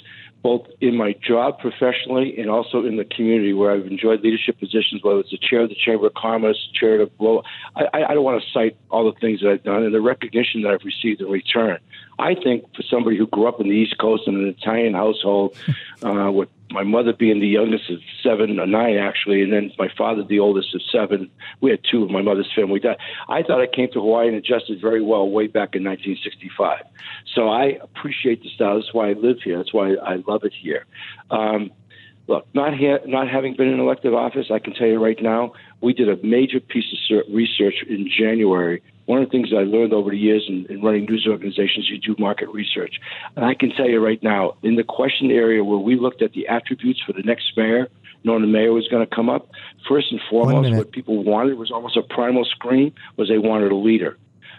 both 0.41 0.67
in 0.79 0.95
my 0.95 1.13
job 1.21 1.59
professionally 1.59 2.39
and 2.39 2.49
also 2.49 2.85
in 2.85 2.95
the 2.95 3.03
community 3.03 3.53
where 3.53 3.71
I've 3.71 3.87
enjoyed 3.87 4.21
leadership 4.21 4.57
positions, 4.57 5.03
whether 5.03 5.19
it's 5.19 5.31
the 5.31 5.37
chair 5.37 5.61
of 5.61 5.69
the 5.69 5.75
Chamber 5.75 6.07
of 6.07 6.13
Commerce, 6.13 6.69
chair 6.73 7.01
of 7.01 7.15
Blow. 7.17 7.43
I, 7.75 8.03
I 8.09 8.13
don't 8.13 8.23
want 8.23 8.41
to 8.41 8.49
cite 8.51 8.77
all 8.89 9.11
the 9.11 9.19
things 9.19 9.41
that 9.41 9.49
I've 9.49 9.63
done 9.63 9.83
and 9.83 9.93
the 9.93 10.01
recognition 10.01 10.61
that 10.61 10.71
I've 10.71 10.85
received 10.85 11.21
in 11.21 11.27
return. 11.27 11.79
I 12.17 12.35
think 12.35 12.73
for 12.75 12.83
somebody 12.83 13.17
who 13.17 13.27
grew 13.27 13.47
up 13.47 13.59
in 13.59 13.67
the 13.67 13.75
East 13.75 13.97
Coast 13.97 14.23
in 14.27 14.35
an 14.35 14.47
Italian 14.47 14.93
household, 14.93 15.57
uh, 16.03 16.31
with 16.31 16.49
my 16.71 16.84
mother 16.84 17.13
being 17.13 17.39
the 17.39 17.47
youngest 17.47 17.89
of 17.89 17.99
seven 18.21 18.60
or 18.60 18.67
nine, 18.67 18.97
actually, 18.97 19.41
and 19.41 19.51
then 19.51 19.71
my 19.77 19.89
father 19.97 20.23
the 20.23 20.39
oldest 20.39 20.75
of 20.75 20.82
seven. 20.91 21.29
We 21.62 21.71
had 21.71 21.79
two 21.89 22.03
of 22.03 22.12
my 22.12 22.21
mother's 22.21 22.51
family 22.55 22.79
died. 22.79 22.97
I 23.27 23.41
thought 23.43 23.62
I 23.62 23.67
came 23.67 23.89
to 23.93 23.99
Hawaii 23.99 24.27
and 24.27 24.38
adjusted 24.38 24.79
very 24.79 25.01
well 25.01 25.29
way 25.29 25.47
back 25.47 25.75
in 25.75 25.84
1965. 25.84 26.84
So 27.34 27.49
I 27.49 27.77
appreciate 27.82 28.43
the 28.43 28.49
style. 28.49 28.75
That's 28.75 28.93
why 28.93 29.10
I 29.10 29.13
live 29.13 29.38
here. 29.43 29.58
That's 29.58 29.73
why 29.73 29.95
I 29.95 30.17
love 30.27 30.43
it 30.43 30.53
here. 30.53 30.86
Um, 31.32 31.71
look, 32.27 32.47
not 32.53 32.77
ha- 32.77 33.05
not 33.05 33.27
having 33.27 33.55
been 33.55 33.67
in 33.67 33.79
elective 33.79 34.13
office, 34.13 34.47
I 34.51 34.60
can 34.60 34.73
tell 34.73 34.88
you 34.88 35.03
right 35.03 35.21
now, 35.21 35.53
we 35.82 35.93
did 35.93 36.08
a 36.08 36.17
major 36.23 36.60
piece 36.60 36.86
of 37.12 37.23
research 37.34 37.84
in 37.88 38.10
January. 38.10 38.84
One 39.09 39.23
of 39.23 39.27
the 39.27 39.31
things 39.31 39.49
I 39.51 39.63
learned 39.63 39.91
over 39.91 40.11
the 40.11 40.19
years 40.19 40.45
in, 40.47 40.67
in 40.69 40.83
running 40.83 41.05
news 41.05 41.25
organizations, 41.27 41.89
you 41.89 41.97
do 41.97 42.15
market 42.21 42.47
research. 42.49 42.99
And 43.35 43.43
I 43.43 43.55
can 43.55 43.71
tell 43.71 43.89
you 43.89 43.99
right 43.99 44.21
now, 44.21 44.53
in 44.61 44.75
the 44.75 44.83
question 44.83 45.31
area 45.31 45.63
where 45.63 45.79
we 45.79 45.95
looked 45.95 46.21
at 46.21 46.33
the 46.33 46.47
attributes 46.47 47.01
for 47.03 47.13
the 47.13 47.23
next 47.23 47.45
mayor, 47.57 47.87
knowing 48.23 48.41
the 48.41 48.47
mayor 48.47 48.71
was 48.71 48.87
going 48.87 49.03
to 49.03 49.15
come 49.15 49.27
up, 49.27 49.49
first 49.87 50.11
and 50.11 50.21
foremost, 50.29 50.71
what 50.77 50.91
people 50.91 51.23
wanted 51.23 51.57
was 51.57 51.71
almost 51.71 51.97
a 51.97 52.03
primal 52.03 52.45
scream, 52.45 52.93
was 53.17 53.29
they 53.29 53.39
wanted 53.39 53.71
a 53.71 53.75
leader. 53.75 54.15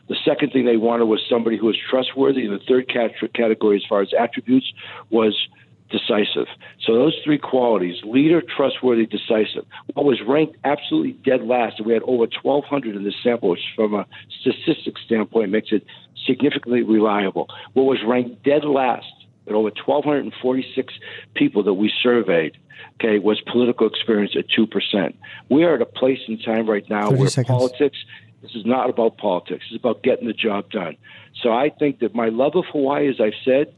The 0.08 0.16
second 0.24 0.50
thing 0.52 0.64
they 0.64 0.76
wanted 0.76 1.04
was 1.04 1.20
somebody 1.30 1.56
who 1.56 1.66
was 1.66 1.78
trustworthy. 1.88 2.44
And 2.44 2.52
the 2.52 2.64
third 2.66 2.88
category, 2.88 3.76
as 3.76 3.84
far 3.88 4.02
as 4.02 4.08
attributes, 4.18 4.72
was 5.10 5.46
decisive. 5.90 6.46
So 6.84 6.94
those 6.94 7.16
three 7.24 7.38
qualities, 7.38 7.96
leader, 8.04 8.42
trustworthy, 8.42 9.06
decisive. 9.06 9.66
What 9.94 10.06
was 10.06 10.20
ranked 10.26 10.56
absolutely 10.64 11.12
dead 11.12 11.42
last, 11.42 11.78
and 11.78 11.86
we 11.86 11.92
had 11.92 12.02
over 12.02 12.26
1,200 12.42 12.96
in 12.96 13.04
this 13.04 13.14
sample, 13.22 13.50
which 13.50 13.60
from 13.76 13.94
a 13.94 14.06
statistics 14.40 15.00
standpoint 15.04 15.50
makes 15.50 15.68
it 15.72 15.84
significantly 16.26 16.82
reliable. 16.82 17.48
What 17.74 17.84
was 17.84 17.98
ranked 18.06 18.42
dead 18.42 18.64
last 18.64 19.06
at 19.46 19.52
over 19.52 19.70
1,246 19.70 20.94
people 21.34 21.62
that 21.64 21.74
we 21.74 21.92
surveyed, 22.02 22.56
okay, 22.94 23.18
was 23.18 23.40
political 23.40 23.86
experience 23.86 24.32
at 24.36 24.46
2%. 24.48 25.14
We 25.48 25.64
are 25.64 25.74
at 25.74 25.82
a 25.82 25.86
place 25.86 26.20
in 26.28 26.38
time 26.38 26.68
right 26.68 26.88
now 26.88 27.10
where 27.10 27.28
seconds. 27.28 27.58
politics 27.58 27.98
this 28.42 28.52
is 28.54 28.64
not 28.64 28.88
about 28.88 29.18
politics. 29.18 29.66
It's 29.70 29.80
about 29.80 30.02
getting 30.02 30.26
the 30.26 30.32
job 30.32 30.70
done. 30.70 30.96
So 31.42 31.52
I 31.52 31.70
think 31.70 32.00
that 32.00 32.14
my 32.14 32.28
love 32.28 32.56
of 32.56 32.64
Hawaii, 32.72 33.08
as 33.08 33.20
I've 33.20 33.34
said, 33.44 33.74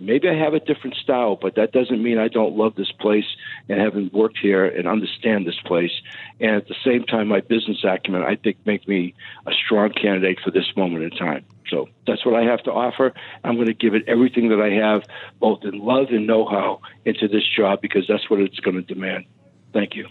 maybe 0.00 0.28
I 0.28 0.34
have 0.34 0.54
a 0.54 0.60
different 0.60 0.96
style, 0.96 1.36
but 1.36 1.54
that 1.56 1.72
doesn't 1.72 2.02
mean 2.02 2.18
I 2.18 2.28
don't 2.28 2.56
love 2.56 2.74
this 2.74 2.92
place 2.92 3.26
and 3.68 3.80
having 3.80 4.10
worked 4.12 4.38
here 4.38 4.64
and 4.64 4.88
understand 4.88 5.46
this 5.46 5.58
place. 5.64 5.92
And 6.40 6.56
at 6.56 6.68
the 6.68 6.74
same 6.84 7.04
time, 7.04 7.28
my 7.28 7.40
business 7.40 7.84
acumen, 7.84 8.22
I 8.22 8.36
think, 8.36 8.58
make 8.64 8.86
me 8.88 9.14
a 9.46 9.52
strong 9.52 9.90
candidate 9.90 10.38
for 10.44 10.50
this 10.50 10.66
moment 10.76 11.04
in 11.04 11.10
time. 11.10 11.44
So 11.68 11.88
that's 12.06 12.24
what 12.26 12.34
I 12.34 12.44
have 12.44 12.62
to 12.64 12.72
offer. 12.72 13.12
I'm 13.42 13.54
going 13.54 13.68
to 13.68 13.74
give 13.74 13.94
it 13.94 14.04
everything 14.06 14.50
that 14.50 14.60
I 14.60 14.70
have, 14.70 15.04
both 15.40 15.64
in 15.64 15.78
love 15.78 16.08
and 16.10 16.26
know-how, 16.26 16.80
into 17.04 17.28
this 17.28 17.44
job 17.56 17.80
because 17.80 18.06
that's 18.06 18.28
what 18.28 18.40
it's 18.40 18.60
going 18.60 18.76
to 18.76 18.82
demand. 18.82 19.24
Thank 19.72 19.94
you. 19.96 20.08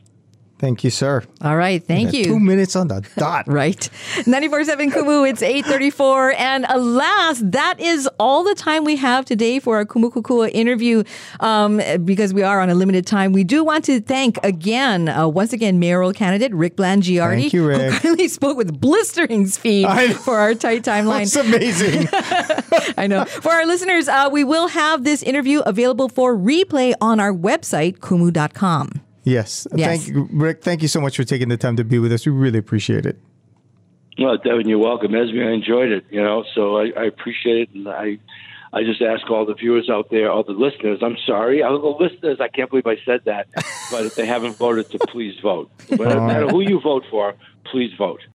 Thank 0.64 0.86
you, 0.86 0.92
sir. 0.92 1.24
All 1.42 1.58
right, 1.58 1.84
thank 1.84 2.14
you. 2.14 2.24
Two 2.24 2.40
minutes 2.40 2.78
on 2.78 2.88
the 2.88 3.06
dot. 3.18 3.48
Right. 3.54 3.90
94.7 4.24 4.94
Kumu, 4.94 5.30
it's 5.30 5.42
834. 5.42 6.36
And 6.38 6.66
alas, 6.70 7.42
that 7.44 7.82
is 7.82 8.08
all 8.18 8.46
the 8.46 8.56
time 8.56 8.86
we 8.86 8.96
have 8.96 9.26
today 9.26 9.60
for 9.60 9.76
our 9.76 9.84
Kumu 9.86 10.10
Kokua 10.14 10.50
interview 10.54 11.04
um, 11.42 11.82
because 12.06 12.34
we 12.34 12.44
are 12.44 12.62
on 12.62 12.70
a 12.70 12.76
limited 12.76 13.06
time. 13.06 13.34
We 13.34 13.44
do 13.44 13.62
want 13.66 13.84
to 13.86 14.00
thank 14.00 14.38
again, 14.42 15.10
uh, 15.10 15.28
once 15.28 15.52
again, 15.52 15.80
mayoral 15.80 16.14
candidate 16.14 16.54
Rick 16.54 16.78
Blangiardi, 16.78 17.42
Thank 17.42 17.54
you, 17.54 17.68
Rick. 17.68 17.92
who 17.96 18.00
kindly 18.00 18.28
spoke 18.40 18.56
with 18.56 18.80
blistering 18.80 19.48
speed 19.48 19.86
for 20.20 20.40
our 20.40 20.54
tight 20.54 20.84
timeline. 20.84 21.30
That's 21.30 21.36
amazing. 21.36 22.08
I 22.98 23.08
know. 23.08 23.26
For 23.26 23.52
our 23.52 23.66
listeners, 23.66 24.08
uh, 24.08 24.30
we 24.32 24.46
will 24.46 24.70
have 24.70 25.04
this 25.04 25.24
interview 25.24 25.60
available 25.66 26.08
for 26.08 26.38
replay 26.38 26.94
on 27.02 27.20
our 27.20 27.34
website, 27.34 27.98
kumu.com. 27.98 29.03
yes. 29.24 29.68
Yes. 29.76 30.06
Thank 30.06 30.16
you, 30.16 30.30
Rick. 30.32 30.64
Thank 30.64 30.82
you 30.82 30.88
so 30.88 31.02
much 31.02 31.16
for 31.18 31.24
taking 31.24 31.50
the 31.50 31.58
time 31.58 31.76
to 31.78 31.84
be 31.84 32.00
with 32.00 32.12
us. 32.12 32.26
We 32.26 32.32
really 32.32 32.60
appreciate 32.60 33.06
it. 33.06 33.18
Well, 34.18 34.38
Devin, 34.38 34.70
you're 34.70 34.80
welcome. 34.80 35.16
Esme, 35.16 35.40
I 35.40 35.52
enjoyed 35.52 35.92
it, 35.92 36.06
you 36.12 36.22
know, 36.22 36.44
so 36.54 36.78
I, 36.78 36.92
I 36.96 37.06
appreciate 37.06 37.70
it. 37.70 37.76
And 37.76 37.88
I, 37.88 38.20
I 38.72 38.84
just 38.84 39.02
ask 39.02 39.30
all 39.30 39.46
the 39.46 39.56
viewers 39.56 39.90
out 39.90 40.10
there, 40.12 40.32
all 40.32 40.44
the 40.44 40.52
listeners, 40.54 41.00
I'm 41.02 41.18
sorry, 41.26 41.64
all 41.64 41.80
the 41.80 42.04
listeners, 42.04 42.40
I 42.40 42.48
can't 42.48 42.70
believe 42.70 42.86
I 42.86 42.98
said 43.06 43.22
that. 43.26 43.48
but 43.92 44.06
if 44.06 44.16
they 44.16 44.26
haven't 44.26 44.56
voted, 44.56 44.92
to 44.92 45.00
please 45.00 45.40
vote. 45.42 45.72
But 45.90 46.10
no 46.10 46.28
matter 46.28 46.48
who 46.48 46.62
you 46.62 46.80
vote 46.80 47.06
for, 47.10 47.34
please 47.66 47.92
vote. 47.98 48.22